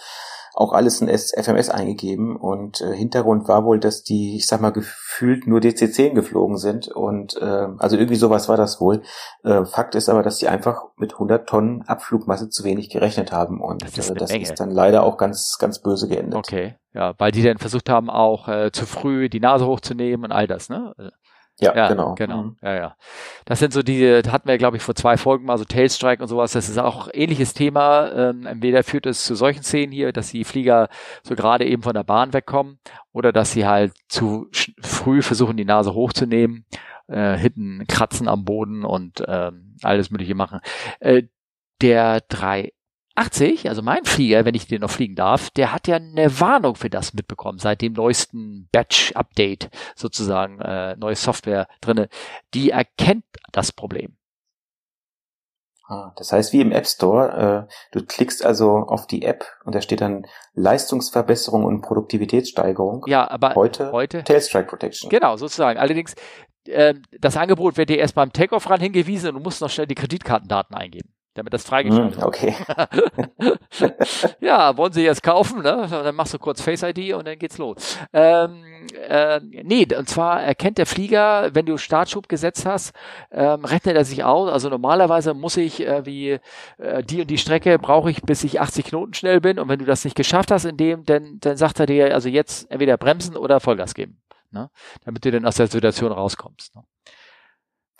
[0.60, 4.70] auch alles in FMS eingegeben und äh, Hintergrund war wohl, dass die, ich sag mal,
[4.70, 9.02] gefühlt nur DC-10 geflogen sind und äh, also irgendwie sowas war das wohl.
[9.42, 13.62] Äh, Fakt ist aber, dass die einfach mit 100 Tonnen Abflugmasse zu wenig gerechnet haben
[13.62, 16.36] und das ist, äh, das ist dann leider auch ganz, ganz böse geendet.
[16.36, 20.32] Okay, ja, weil die dann versucht haben, auch äh, zu früh die Nase hochzunehmen und
[20.32, 20.92] all das, ne?
[21.60, 22.14] Ja, ja, genau.
[22.14, 22.42] Genau.
[22.42, 22.56] Mhm.
[22.62, 22.96] Ja, ja.
[23.44, 26.28] Das sind so die, hatten wir, glaube ich, vor zwei Folgen mal so Tailstrike und
[26.28, 26.52] sowas.
[26.52, 28.10] Das ist auch ähnliches Thema.
[28.12, 30.88] Ähm, entweder führt es zu solchen Szenen hier, dass die Flieger
[31.22, 32.78] so gerade eben von der Bahn wegkommen
[33.12, 34.48] oder dass sie halt zu
[34.80, 36.64] früh versuchen, die Nase hochzunehmen,
[37.08, 40.60] äh, hinten kratzen am Boden und ähm, alles Mögliche machen.
[41.00, 41.24] Äh,
[41.80, 42.72] der drei
[43.16, 46.76] 80, also mein Flieger, wenn ich den noch fliegen darf, der hat ja eine Warnung
[46.76, 52.08] für das mitbekommen, seit dem neuesten Batch-Update sozusagen, äh, neue Software drinne.
[52.54, 54.16] Die erkennt das Problem.
[55.86, 59.74] Ah, das heißt, wie im App Store, äh, du klickst also auf die App und
[59.74, 63.04] da steht dann Leistungsverbesserung und Produktivitätssteigerung.
[63.08, 65.10] Ja, aber heute, heute Tailstrike Protection.
[65.10, 65.80] Genau, sozusagen.
[65.80, 66.14] Allerdings,
[66.68, 69.88] äh, das Angebot wird dir erst beim Takeoff ran hingewiesen und du musst noch schnell
[69.88, 72.56] die Kreditkartendaten eingeben damit das freigeschaltet mm, okay.
[74.40, 75.86] ja, wollen Sie jetzt kaufen, ne?
[75.88, 77.98] Dann machst du kurz Face ID und dann geht's los.
[78.12, 78.64] Ähm,
[79.08, 82.92] äh, nee, und zwar erkennt der Flieger, wenn du Startschub gesetzt hast,
[83.30, 84.50] ähm, rechnet er sich aus.
[84.50, 86.38] Also normalerweise muss ich äh, wie
[86.78, 89.58] äh, die und die Strecke brauche ich, bis ich 80 Knoten schnell bin.
[89.58, 92.28] Und wenn du das nicht geschafft hast in dem, dann, dann sagt er dir, also
[92.28, 94.20] jetzt entweder bremsen oder Vollgas geben.
[94.50, 94.68] Ne?
[95.04, 96.74] Damit du dann aus der Situation rauskommst.
[96.74, 96.82] Ne?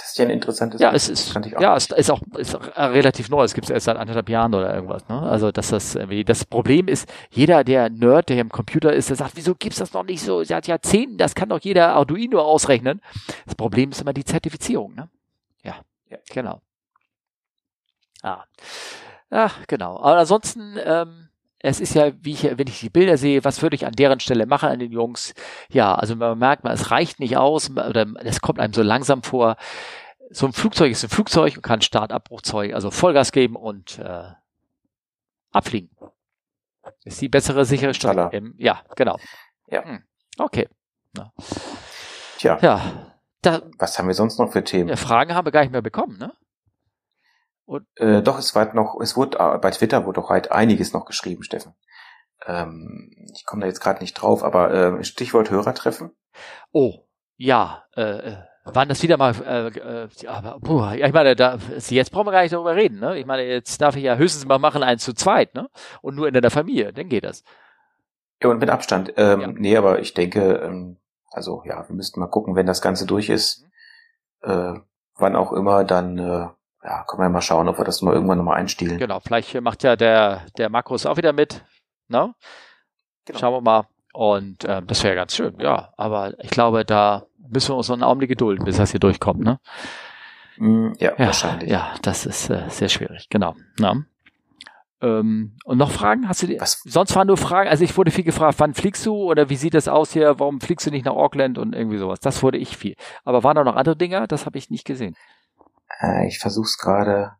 [0.01, 3.45] Das ist ja ein interessantes Ja, es ist, ja, es ist auch ist relativ neu.
[3.45, 5.07] Es gibt es erst seit anderthalb Jahren oder irgendwas.
[5.09, 5.21] Ne?
[5.21, 9.17] Also, dass das irgendwie, das Problem ist, jeder, der Nerd, der im Computer ist, der
[9.17, 11.19] sagt, wieso gibt's das noch nicht so seit Jahrzehnten?
[11.19, 13.03] Das kann doch jeder Arduino ausrechnen.
[13.45, 14.95] Das Problem ist immer die Zertifizierung.
[14.95, 15.09] Ne?
[15.63, 15.75] Ja,
[16.09, 16.63] ja, genau.
[18.23, 18.45] Ah.
[19.31, 19.99] Ach, genau.
[19.99, 21.30] Aber ansonsten, ähm,
[21.63, 24.21] es ist ja, wie ich, wenn ich die Bilder sehe, was würde ich an deren
[24.21, 25.35] Stelle machen, an den Jungs?
[25.71, 29.23] Ja, also man merkt, man, es reicht nicht aus, oder es kommt einem so langsam
[29.23, 29.57] vor.
[30.31, 34.29] So ein Flugzeug ist ein Flugzeug und kann Startabbruchzeug, also Vollgas geben und äh,
[35.53, 35.91] abfliegen.
[37.05, 38.31] Ist die bessere, sichere Stelle.
[38.33, 39.19] Im, ja, genau.
[39.69, 39.85] Ja.
[39.85, 40.03] Hm.
[40.39, 40.69] Okay.
[41.17, 41.33] Ja.
[42.39, 42.59] Tja.
[42.63, 43.17] Ja.
[43.43, 44.89] Da, was haben wir sonst noch für Themen?
[44.89, 46.33] Ja, Fragen haben wir gar nicht mehr bekommen, ne?
[47.71, 50.93] Und äh, doch, es war noch, es wurde äh, bei Twitter wurde doch halt einiges
[50.93, 51.77] noch geschrieben, Steffen.
[52.45, 56.11] Ähm, ich komme da jetzt gerade nicht drauf, aber äh, Stichwort Hörertreffen.
[56.73, 57.07] Oh,
[57.37, 61.59] ja, äh, äh waren das wieder mal, äh, äh, aber, puh, ich meine, da,
[61.89, 63.17] jetzt brauchen wir gar nicht darüber reden, ne?
[63.19, 65.71] Ich meine, jetzt darf ich ja höchstens mal machen, eins zu zweit, ne?
[66.03, 67.45] Und nur in der Familie, dann geht das.
[68.43, 69.13] Ja, und mit Abstand.
[69.17, 69.47] Ähm, ja.
[69.47, 70.99] Nee, aber ich denke, ähm,
[71.31, 73.65] also ja, wir müssten mal gucken, wenn das Ganze durch ist,
[74.43, 74.51] mhm.
[74.51, 74.81] äh,
[75.15, 76.49] wann auch immer, dann äh,
[76.83, 78.99] ja, können wir mal schauen, ob wir das mal irgendwann nochmal einstielen.
[78.99, 81.63] Genau, vielleicht macht ja der, der Markus auch wieder mit.
[82.09, 82.35] Ne?
[83.27, 83.39] Genau.
[83.39, 83.87] Schauen wir mal.
[84.13, 85.93] Und ähm, das wäre ganz schön, ja.
[85.97, 89.41] Aber ich glaube, da müssen wir uns noch einen Augenblick gedulden, bis das hier durchkommt,
[89.41, 89.61] ne?
[90.57, 91.71] Mm, ja, ja, wahrscheinlich.
[91.71, 93.55] Ja, das ist äh, sehr schwierig, genau.
[93.79, 94.05] Na?
[95.01, 96.29] Ähm, und noch Fragen?
[96.29, 96.61] Hast du die?
[96.61, 96.83] Was?
[96.85, 97.71] Sonst waren nur Fragen.
[97.71, 100.39] Also ich wurde viel gefragt, wann fliegst du oder wie sieht das aus hier?
[100.39, 102.21] Warum fliegst du nicht nach Auckland und irgendwie sowas?
[102.21, 102.97] Das wurde ich viel.
[103.25, 104.27] Aber waren da noch andere Dinge?
[104.29, 105.17] Das habe ich nicht gesehen.
[105.99, 107.37] Äh, ich versuch's gerade.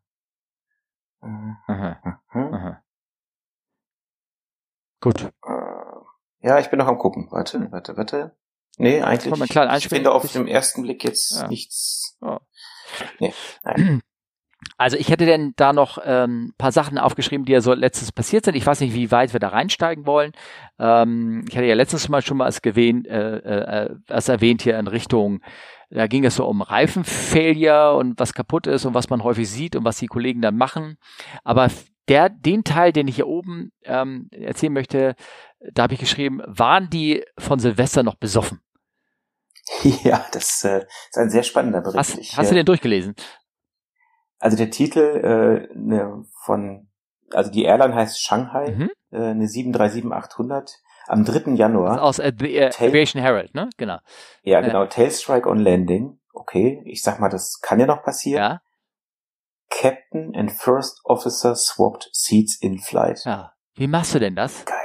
[5.01, 5.23] Gut.
[5.23, 7.29] Äh, ja, ich bin noch am gucken.
[7.31, 7.73] Warte, hm.
[7.73, 8.37] warte, warte.
[8.79, 9.51] Nee, eigentlich.
[9.51, 11.49] Klar, ich finde auf dem ersten Blick jetzt ja.
[11.49, 12.17] nichts.
[12.21, 12.39] Oh.
[13.19, 14.03] Nee, nein.
[14.81, 18.47] Also ich hätte denn da noch ähm, paar Sachen aufgeschrieben, die ja so letztens passiert
[18.47, 18.55] sind.
[18.55, 20.33] Ich weiß nicht, wie weit wir da reinsteigen wollen.
[20.79, 24.79] Ähm, ich hatte ja letztens mal schon mal als, gewähnt, äh, äh, als erwähnt hier
[24.79, 25.43] in Richtung
[25.91, 29.75] da ging es so um Reifenfailure und was kaputt ist und was man häufig sieht
[29.75, 30.99] und was die Kollegen dann machen.
[31.43, 31.69] Aber
[32.09, 35.17] der, den Teil, den ich hier oben ähm, erzählen möchte,
[35.73, 38.61] da habe ich geschrieben, waren die von Silvester noch besoffen?
[40.03, 41.99] Ja, das äh, ist ein sehr spannender Bericht.
[41.99, 43.15] Hast, ich, hast du den durchgelesen?
[44.41, 46.89] Also der Titel äh, ne, von,
[47.33, 48.91] also die Airline heißt Shanghai, mhm.
[49.13, 50.77] äh, eine 737-800
[51.07, 51.53] am 3.
[51.53, 52.03] Januar.
[52.03, 53.69] Aus äh, äh, Aviation Herald, ne?
[53.77, 53.99] Genau.
[54.43, 54.87] Ja, genau.
[54.87, 56.19] Tailstrike on Landing.
[56.33, 58.43] Okay, ich sag mal, das kann ja noch passieren.
[58.43, 58.61] Ja.
[59.69, 63.21] Captain and First Officer swapped seats in flight.
[63.25, 63.53] Ja.
[63.75, 64.65] Wie machst du denn das?
[64.65, 64.77] Geil.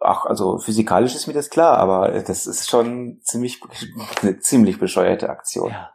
[0.00, 3.60] Ach, also physikalisch ist mir das klar, aber das ist schon ziemlich,
[4.22, 5.70] eine ziemlich bescheuerte Aktion.
[5.70, 5.94] Ja.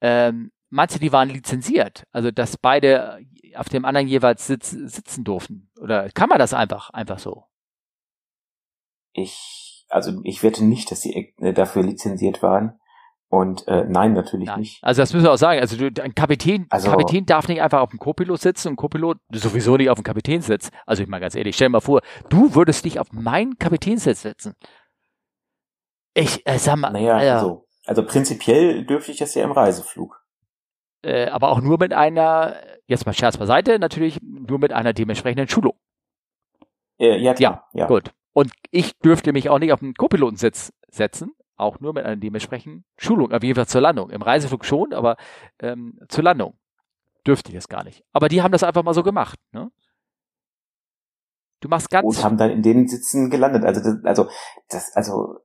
[0.00, 2.04] Ähm, meinst du, die waren lizenziert?
[2.12, 3.20] Also, dass beide
[3.54, 5.70] auf dem anderen jeweils sitz, sitzen durften?
[5.80, 7.48] Oder kann man das einfach, einfach so?
[9.18, 12.78] ich, also ich wette nicht, dass sie äh, dafür lizenziert waren.
[13.30, 14.60] Und äh, nein, natürlich nein.
[14.60, 14.82] nicht.
[14.82, 15.60] Also das müssen wir auch sagen.
[15.60, 19.18] Also du, ein Kapitän, also, Kapitän darf nicht einfach auf dem Co-Pilot sitzen und Co-Pilot
[19.32, 20.70] sowieso nicht auf dem Kapitänsitz.
[20.86, 22.00] Also ich mal ganz ehrlich, stell dir mal vor,
[22.30, 24.54] du würdest dich auf meinen Kapitänsitz setzen.
[26.14, 26.90] Ich äh, sag mal.
[26.90, 30.17] Naja, äh, also, also prinzipiell dürfte ich das ja im Reiseflug.
[31.08, 32.56] Äh, aber auch nur mit einer,
[32.86, 35.74] jetzt mal Scherz beiseite, natürlich nur mit einer dementsprechenden Schulung.
[36.98, 37.34] Äh, ja.
[37.38, 38.12] Ja, ja, gut.
[38.34, 42.84] Und ich dürfte mich auch nicht auf den Co-Pilotensitz setzen, auch nur mit einer dementsprechenden
[42.98, 44.10] Schulung, auf jeden Fall zur Landung.
[44.10, 45.16] Im Reiseflug schon, aber
[45.60, 46.58] ähm, zur Landung
[47.26, 48.04] dürfte ich das gar nicht.
[48.12, 49.38] Aber die haben das einfach mal so gemacht.
[49.52, 49.70] Ne?
[51.60, 52.04] Du machst ganz.
[52.04, 53.64] Und haben dann in den Sitzen gelandet.
[53.64, 54.28] Also, das, also,
[54.68, 55.38] das, also,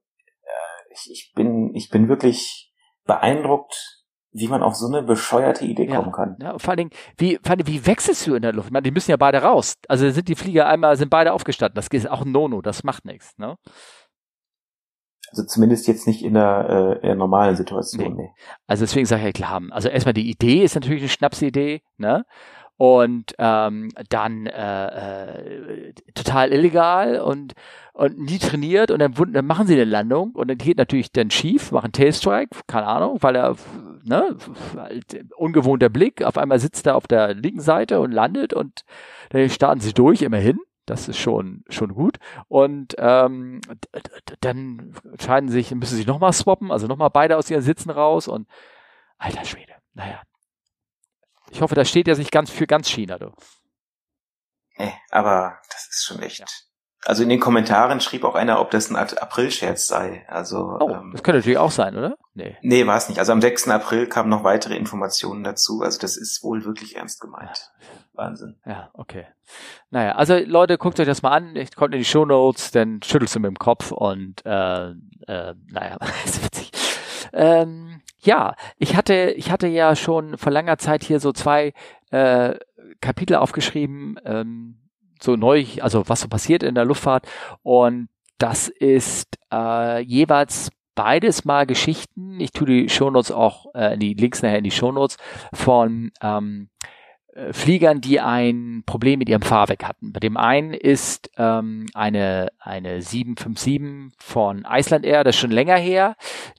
[0.44, 2.74] äh, ich, ich bin, ich bin wirklich
[3.06, 4.03] beeindruckt,
[4.34, 6.36] wie man auf so eine bescheuerte Idee kommen kann.
[6.42, 8.68] Ja, vor allen Dingen, wie, vor allen Dingen, wie wechselst du in der Luft?
[8.68, 9.76] Ich meine, die müssen ja beide raus.
[9.88, 11.76] Also sind die Flieger einmal, sind beide aufgestanden.
[11.76, 13.58] Das ist auch ein Nono, das macht nichts, ne?
[15.30, 18.16] Also zumindest jetzt nicht in der, äh, in der normalen Situation.
[18.16, 18.24] Nee.
[18.24, 18.30] nee.
[18.68, 22.26] Also deswegen sage ich ja klar, also erstmal die Idee ist natürlich eine Schnapsidee, ne?
[22.78, 27.54] und ähm, dann äh, äh, total illegal und
[27.94, 31.30] und nie trainiert und dann, dann machen sie eine Landung und dann geht natürlich dann
[31.30, 33.56] schief, machen Tailstrike, keine Ahnung, weil er
[34.04, 34.38] ne,
[34.76, 38.84] halt, ungewohnter Blick, auf einmal sitzt er auf der linken Seite und landet und
[39.30, 40.60] dann starten sie durch, immerhin.
[40.86, 42.18] Das ist schon, schon gut.
[42.50, 43.62] Und ähm,
[44.42, 48.28] dann entscheiden sich, müssen sie sich nochmal swappen, also nochmal beide aus ihren Sitzen raus
[48.28, 48.50] und
[49.18, 50.22] alter Schwede, naja,
[51.54, 53.32] ich hoffe, das steht ja nicht ganz für ganz China, du.
[54.78, 56.40] Nee, aber das ist schon echt.
[56.40, 56.46] Ja.
[57.06, 60.26] Also in den Kommentaren schrieb auch einer, ob das ein April-Scherz sei.
[60.28, 62.16] Also oh, ähm, das könnte natürlich auch sein, oder?
[62.34, 62.58] Nee.
[62.62, 63.20] Nee, war es nicht.
[63.20, 63.68] Also am 6.
[63.70, 65.82] April kamen noch weitere Informationen dazu.
[65.82, 67.72] Also das ist wohl wirklich ernst gemeint.
[67.80, 67.88] Ja.
[68.14, 68.56] Wahnsinn.
[68.66, 69.26] Ja, okay.
[69.90, 71.56] Naja, also Leute, guckt euch das mal an.
[71.56, 75.56] Ich kommt in die Show Notes, dann schüttelst du mit dem Kopf und äh, äh,
[75.72, 76.72] naja, ist witzig.
[77.34, 81.74] Ähm, ja, ich hatte, ich hatte ja schon vor langer Zeit hier so zwei
[82.12, 82.56] äh,
[83.02, 84.78] Kapitel aufgeschrieben, ähm,
[85.22, 87.28] so neu, also was so passiert in der Luftfahrt.
[87.62, 92.40] Und das ist äh, jeweils beides mal Geschichten.
[92.40, 95.18] Ich tue die Shownotes auch, äh, die Links nachher in die Shownotes
[95.54, 96.88] von ähm, äh,
[97.52, 100.14] Fliegern, die ein Problem mit ihrem Fahrwerk hatten.
[100.14, 105.78] Bei dem einen ist ähm, eine, eine 757 von Iceland Air, das ist schon länger
[105.78, 106.16] her.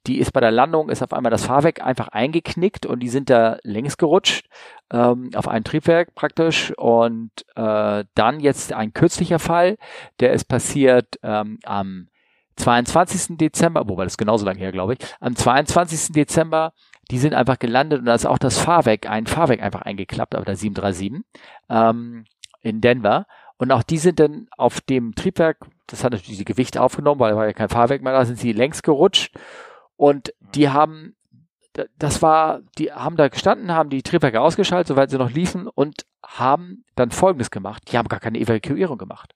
[0.07, 3.31] Die ist bei der Landung, ist auf einmal das Fahrwerk einfach eingeknickt und die sind
[3.31, 4.47] da längs gerutscht
[4.91, 6.73] ähm, auf ein Triebwerk praktisch.
[6.77, 9.77] Und äh, dann jetzt ein kürzlicher Fall,
[10.19, 12.09] der ist passiert ähm, am
[12.57, 13.37] 22.
[13.37, 16.13] Dezember, wobei das genauso lange her, glaube ich, am 22.
[16.13, 16.73] Dezember
[17.11, 20.45] die sind einfach gelandet und da ist auch das Fahrwerk, ein Fahrwerk einfach eingeklappt auf
[20.45, 21.25] der 737
[21.69, 22.25] ähm,
[22.61, 23.27] in Denver.
[23.57, 27.31] Und auch die sind dann auf dem Triebwerk, das hat natürlich die Gewicht aufgenommen, weil
[27.33, 29.35] da war ja kein Fahrwerk mehr da, sind sie längs gerutscht.
[29.97, 31.15] Und die haben,
[31.99, 36.05] das war, die haben da gestanden, haben die Triebwerke ausgeschaltet, soweit sie noch liefen und
[36.25, 37.91] haben dann Folgendes gemacht.
[37.93, 39.35] Die haben gar keine Evakuierung gemacht.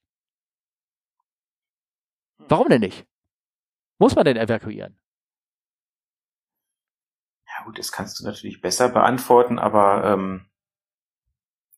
[2.48, 3.06] Warum denn nicht?
[3.98, 4.96] Muss man denn evakuieren?
[7.68, 10.46] Gut, das kannst du natürlich besser beantworten, aber ähm,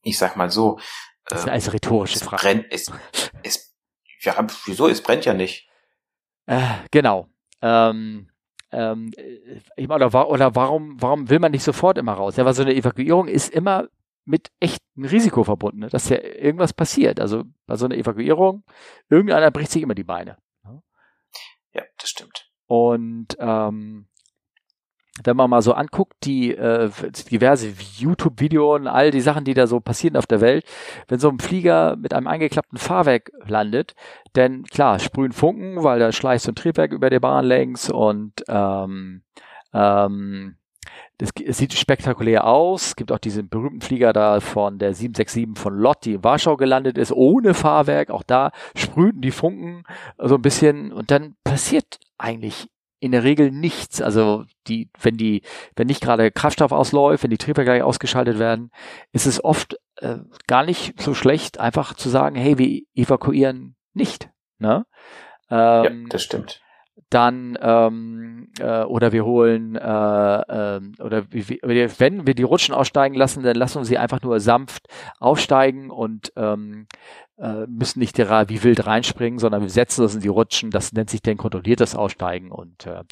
[0.03, 0.79] ich sag mal so.
[1.25, 2.43] Das ist äh, eine rhetorische es Frage.
[2.43, 2.93] Brennt, es,
[3.43, 3.75] es,
[4.21, 4.87] ja, wieso?
[4.87, 5.69] Es brennt ja nicht.
[6.47, 6.61] Äh,
[6.93, 7.27] genau.
[7.61, 8.31] Ähm,
[8.71, 9.13] ähm,
[9.77, 12.37] meine, oder, oder warum, warum will man nicht sofort immer raus?
[12.37, 13.89] Ja, weil so eine Evakuierung ist immer
[14.25, 15.89] mit echtem Risiko verbunden, ne?
[15.89, 17.19] dass ja irgendwas passiert.
[17.19, 18.63] Also bei so einer Evakuierung,
[19.09, 20.37] irgendeiner bricht sich immer die Beine.
[21.73, 22.49] Ja, das stimmt.
[22.67, 24.07] Und ähm,
[25.25, 26.91] wenn man mal so anguckt, die äh,
[27.31, 30.65] diverse YouTube-Videos und all die Sachen, die da so passieren auf der Welt,
[31.09, 33.95] wenn so ein Flieger mit einem eingeklappten Fahrwerk landet,
[34.37, 38.45] denn klar, sprühen Funken, weil da schleicht so ein Triebwerk über der Bahn längs und
[38.49, 39.23] ähm,
[39.73, 40.57] ähm,
[41.19, 42.89] das, sieht spektakulär aus.
[42.89, 46.57] Es gibt auch diesen berühmten Flieger da von der 767 von Lott, die in Warschau
[46.57, 48.11] gelandet ist, ohne Fahrwerk.
[48.11, 49.85] Auch da sprühten die Funken
[50.17, 52.69] so ein bisschen und dann passiert eigentlich
[53.01, 54.01] in der Regel nichts.
[54.01, 55.43] Also die, wenn die,
[55.75, 58.71] wenn nicht gerade Kraftstoff ausläuft, wenn die Triebwerke ausgeschaltet werden,
[59.13, 64.31] ist es oft äh, gar nicht so schlecht, einfach zu sagen, hey, wir evakuieren nicht.
[64.59, 64.85] Ne?
[65.51, 66.61] Ähm, ja, das stimmt.
[67.09, 73.17] Dann ähm, äh, oder wir holen äh, äh, oder wir, wenn wir die Rutschen aussteigen
[73.17, 74.87] lassen, dann lassen wir sie einfach nur sanft
[75.19, 76.87] aufsteigen und ähm,
[77.41, 80.71] äh, müssen nicht da wie wild reinspringen, sondern wir setzen das in die Rutschen.
[80.71, 82.51] Das nennt sich dann kontrolliertes Aussteigen.
[82.51, 83.03] Und äh,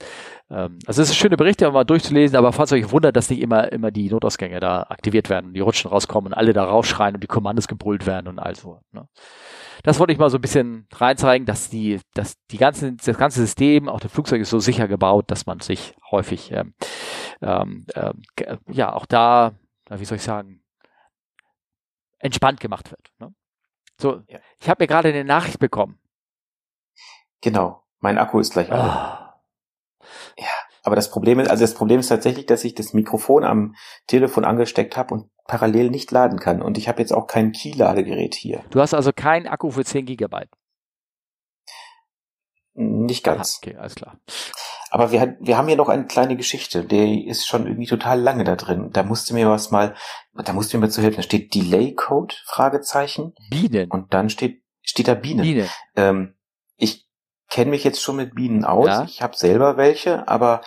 [0.51, 3.73] ähm, also es ist schöne Berichte, mal durchzulesen, aber falls euch wundert, dass nicht immer
[3.73, 7.29] immer die Notausgänge da aktiviert werden, die Rutschen rauskommen und alle da rausschreien und die
[7.29, 8.81] Kommandos gebrüllt werden und all so.
[8.93, 9.09] Ne?
[9.83, 13.41] Das wollte ich mal so ein bisschen reinzeigen, dass die, dass die ganze, das ganze
[13.41, 16.75] System, auch der Flugzeug ist so sicher gebaut, dass man sich häufig ähm,
[17.41, 18.13] ähm, äh,
[18.71, 19.53] ja auch da,
[19.91, 20.63] wie soll ich sagen,
[22.19, 23.13] entspannt gemacht wird.
[23.21, 23.33] Ne?
[24.01, 24.39] So, ja.
[24.61, 25.99] ich habe mir gerade eine Nachricht bekommen.
[27.41, 28.83] Genau, mein Akku ist gleich alle.
[28.83, 29.29] Oh.
[30.37, 30.49] Ja,
[30.83, 33.75] aber das Problem ist, also das Problem ist tatsächlich, dass ich das Mikrofon am
[34.07, 36.63] Telefon angesteckt habe und parallel nicht laden kann.
[36.63, 38.65] Und ich habe jetzt auch kein Key-Ladegerät hier.
[38.71, 40.51] Du hast also keinen Akku für 10 Gigabyte.
[42.75, 43.55] Nicht ganz.
[43.55, 44.19] Aha, okay, alles klar.
[44.91, 48.45] Aber wir, wir haben hier noch eine kleine Geschichte, die ist schon irgendwie total lange
[48.45, 48.91] da drin.
[48.93, 49.95] Da musste mir was mal,
[50.35, 51.17] da musste mir mal zu helfen.
[51.17, 53.35] Da steht Delay Code, Fragezeichen.
[53.51, 53.91] Bienen.
[53.91, 55.43] Und dann steht, steht da Bienen.
[55.43, 55.69] Bienen.
[55.97, 56.35] Ähm,
[56.77, 57.07] ich
[57.51, 58.87] kenne mich jetzt schon mit Bienen aus.
[58.87, 59.05] Ja?
[59.05, 60.63] Ich habe selber welche, aber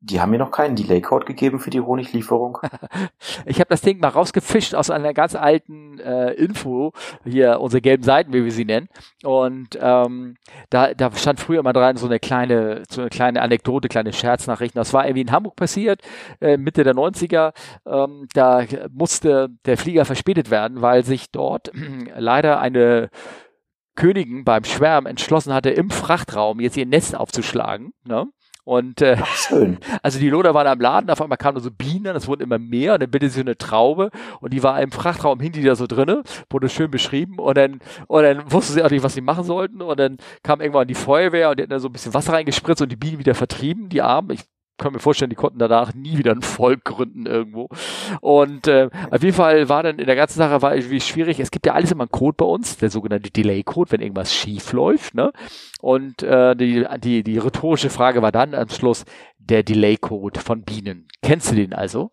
[0.00, 2.58] die haben mir noch keinen Delay-Code gegeben für die Honiglieferung.
[3.46, 6.92] ich habe das Ding mal rausgefischt aus einer ganz alten äh, Info,
[7.24, 8.88] hier unsere gelben Seiten, wie wir sie nennen.
[9.24, 10.36] Und ähm,
[10.70, 14.78] da, da stand früher mal dran so eine kleine, so eine kleine Anekdote, kleine Scherznachrichten.
[14.78, 16.00] Das war irgendwie in Hamburg passiert,
[16.40, 17.52] äh, Mitte der 90er.
[17.84, 21.72] Ähm, da musste der Flieger verspätet werden, weil sich dort
[22.16, 23.10] leider eine
[23.96, 27.92] Königin beim Schwärmen entschlossen hatte, im Frachtraum jetzt ihr Nest aufzuschlagen.
[28.04, 28.26] Ne?
[28.68, 29.78] Und äh, Schön.
[30.02, 32.92] also die Loder waren am Laden, auf einmal kamen so Bienen, es wurden immer mehr
[32.92, 34.10] und dann bildete sich so eine Traube
[34.40, 38.22] und die war im Frachtraum hinter da so drinne, wurde schön beschrieben und dann und
[38.24, 41.48] dann wussten sie auch nicht, was sie machen sollten und dann kam irgendwann die Feuerwehr
[41.48, 44.02] und die hatten da so ein bisschen Wasser reingespritzt und die Bienen wieder vertrieben, die
[44.02, 44.32] Armen.
[44.32, 44.44] Ich
[44.78, 47.68] kann mir vorstellen, die konnten danach nie wieder ein Volk gründen irgendwo.
[48.20, 51.40] Und äh, auf jeden Fall war dann in der ganzen Sache war irgendwie schwierig.
[51.40, 54.72] Es gibt ja alles immer einen Code bei uns, der sogenannte Delay-Code, wenn irgendwas schief
[54.72, 55.14] läuft.
[55.14, 55.32] Ne?
[55.80, 59.04] Und äh, die, die, die rhetorische Frage war dann am Schluss
[59.38, 61.08] der Delay-Code von Bienen.
[61.22, 62.10] Kennst du den also?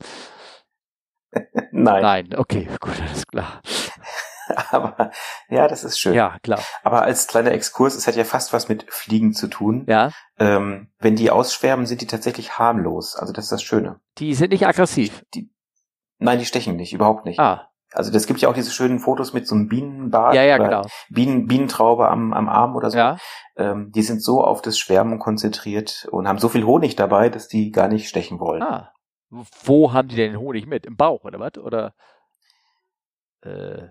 [1.71, 2.01] Nein.
[2.01, 3.61] Nein, okay, gut, alles klar.
[4.71, 5.11] Aber
[5.49, 6.13] ja, das ist schön.
[6.13, 6.59] Ja, klar.
[6.83, 9.85] Aber als kleiner Exkurs, es hat ja fast was mit Fliegen zu tun.
[9.87, 10.11] Ja.
[10.39, 13.15] Ähm, wenn die ausschwärmen, sind die tatsächlich harmlos.
[13.15, 13.99] Also das ist das Schöne.
[14.17, 15.23] Die sind nicht aggressiv.
[15.33, 15.49] Die,
[16.19, 17.39] nein, die stechen nicht, überhaupt nicht.
[17.39, 17.69] Ah.
[17.93, 20.85] Also das gibt ja auch diese schönen Fotos mit so einem Bienenbad ja, ja, genau.
[21.09, 22.97] Bienen, Bienentraube am, am Arm oder so.
[22.97, 23.17] Ja.
[23.55, 27.47] Ähm, die sind so auf das Schwärmen konzentriert und haben so viel Honig dabei, dass
[27.47, 28.61] die gar nicht stechen wollen.
[28.61, 28.91] Ah.
[29.63, 30.85] Wo haben die denn Honig mit?
[30.85, 31.57] Im Bauch oder was?
[31.57, 31.93] Oder
[33.41, 33.87] äh,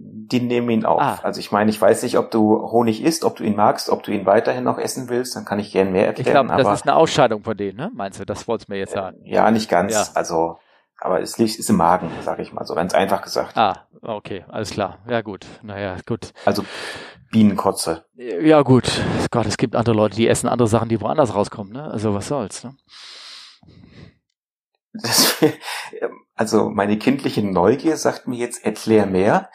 [0.00, 1.00] die nehmen ihn auf.
[1.00, 1.18] Ah.
[1.22, 4.02] Also ich meine, ich weiß nicht, ob du Honig isst, ob du ihn magst, ob
[4.02, 6.26] du ihn weiterhin noch essen willst, dann kann ich gern mehr erklären.
[6.26, 7.90] Ich glaube, das ist eine Ausscheidung von denen, ne?
[7.94, 8.24] Meinst du?
[8.24, 9.18] Das wolltest du mir jetzt sagen.
[9.24, 9.92] Ja, nicht ganz.
[9.92, 10.06] Ja.
[10.14, 10.58] Also,
[11.00, 13.56] aber es liegt, ist im Magen, sage ich mal so, ganz einfach gesagt.
[13.56, 14.98] Ah, okay, alles klar.
[15.08, 15.46] Ja, gut.
[15.62, 16.32] Naja, gut.
[16.44, 16.64] Also
[17.30, 18.04] Bienenkotze.
[18.14, 18.90] Ja, gut.
[19.30, 21.90] Gott, es gibt andere Leute, die essen andere Sachen, die woanders rauskommen, ne?
[21.90, 22.74] Also was soll's, ne?
[24.92, 25.36] Das,
[26.34, 29.50] also meine kindliche Neugier sagt mir jetzt, erklär mehr.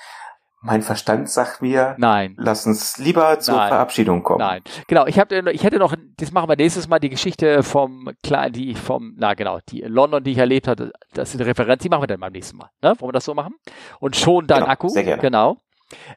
[0.66, 3.68] Mein Verstand sagt mir, nein, lass uns lieber zur nein.
[3.68, 4.39] Verabschiedung kommen.
[4.39, 5.05] Nein, genau.
[5.07, 8.74] Ich habe, ich hätte noch, das machen wir nächstes Mal die Geschichte vom kleinen, die
[8.74, 10.93] vom, na genau, die in London, die ich erlebt hatte.
[11.14, 11.84] Das ist eine Referenz.
[11.84, 12.70] Die machen wir dann beim nächsten Mal.
[12.82, 12.95] Ne?
[12.99, 13.55] Wollen wir das so machen?
[13.99, 14.88] Und schon dein genau, Akku.
[14.88, 15.22] Sehr gerne.
[15.22, 15.57] Genau.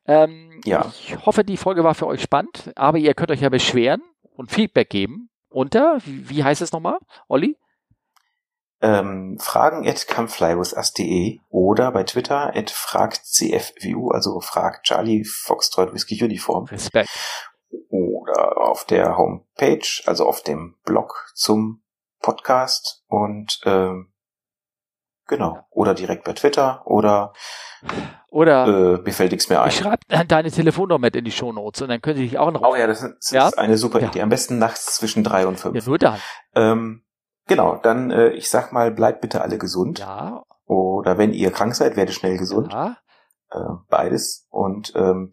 [0.07, 0.87] Ähm, ja.
[0.87, 2.73] Ich hoffe, die Folge war für euch spannend.
[2.77, 4.01] Aber ihr könnt euch ja beschweren
[4.37, 7.57] und Feedback geben unter, wie, wie heißt es nochmal, Olli?
[8.81, 16.67] Ähm, fragen at comeflywithus.de oder bei Twitter at fragtcfwu, also fragt Charlie Foxtrot Whisky Uniform.
[16.67, 17.09] Respekt.
[17.89, 21.83] Oder auf der Homepage, also auf dem Blog zum
[22.21, 24.13] Podcast und ähm,
[25.27, 25.61] genau.
[25.71, 27.33] Oder direkt bei Twitter oder
[28.29, 29.69] oder äh, mir fällt nichts mehr ein.
[29.69, 32.63] Ich schreibe deine Telefonnummer mit in die Shownotes und dann könnte ich auch noch.
[32.63, 33.49] Oh ja, das ist, das ja?
[33.49, 34.09] ist eine super ja.
[34.09, 34.23] Idee.
[34.23, 35.75] Am besten nachts zwischen drei und fünf.
[35.75, 36.21] Ja, nur dann.
[36.55, 37.06] Ähm,
[37.47, 40.01] Genau, dann äh, ich sag mal, bleibt bitte alle gesund.
[40.01, 40.45] Ja.
[40.65, 42.73] Oder wenn ihr krank seid, werdet schnell gesund.
[42.73, 42.97] Ja.
[43.51, 44.47] Äh, beides.
[44.51, 45.33] Und ähm,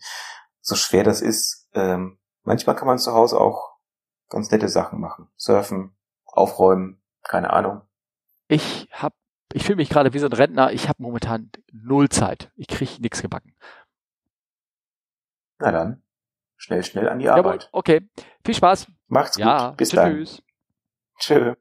[0.62, 3.78] so schwer das ist, ähm, manchmal kann man zu Hause auch
[4.30, 5.28] ganz nette Sachen machen.
[5.36, 5.96] Surfen,
[6.26, 7.82] aufräumen, keine Ahnung.
[8.48, 9.14] Ich hab,
[9.52, 10.72] ich fühle mich gerade wie so ein Rentner.
[10.72, 12.52] Ich habe momentan null Zeit.
[12.56, 13.56] Ich kriege nichts gebacken.
[15.58, 16.04] Na dann,
[16.58, 17.64] schnell, schnell an die Arbeit.
[17.64, 18.10] Jawohl, okay.
[18.46, 18.88] Viel Spaß.
[19.08, 19.78] Macht's ja, gut.
[19.78, 20.36] Bis tschüss.
[20.36, 20.46] dann.
[21.20, 21.58] Tschüss.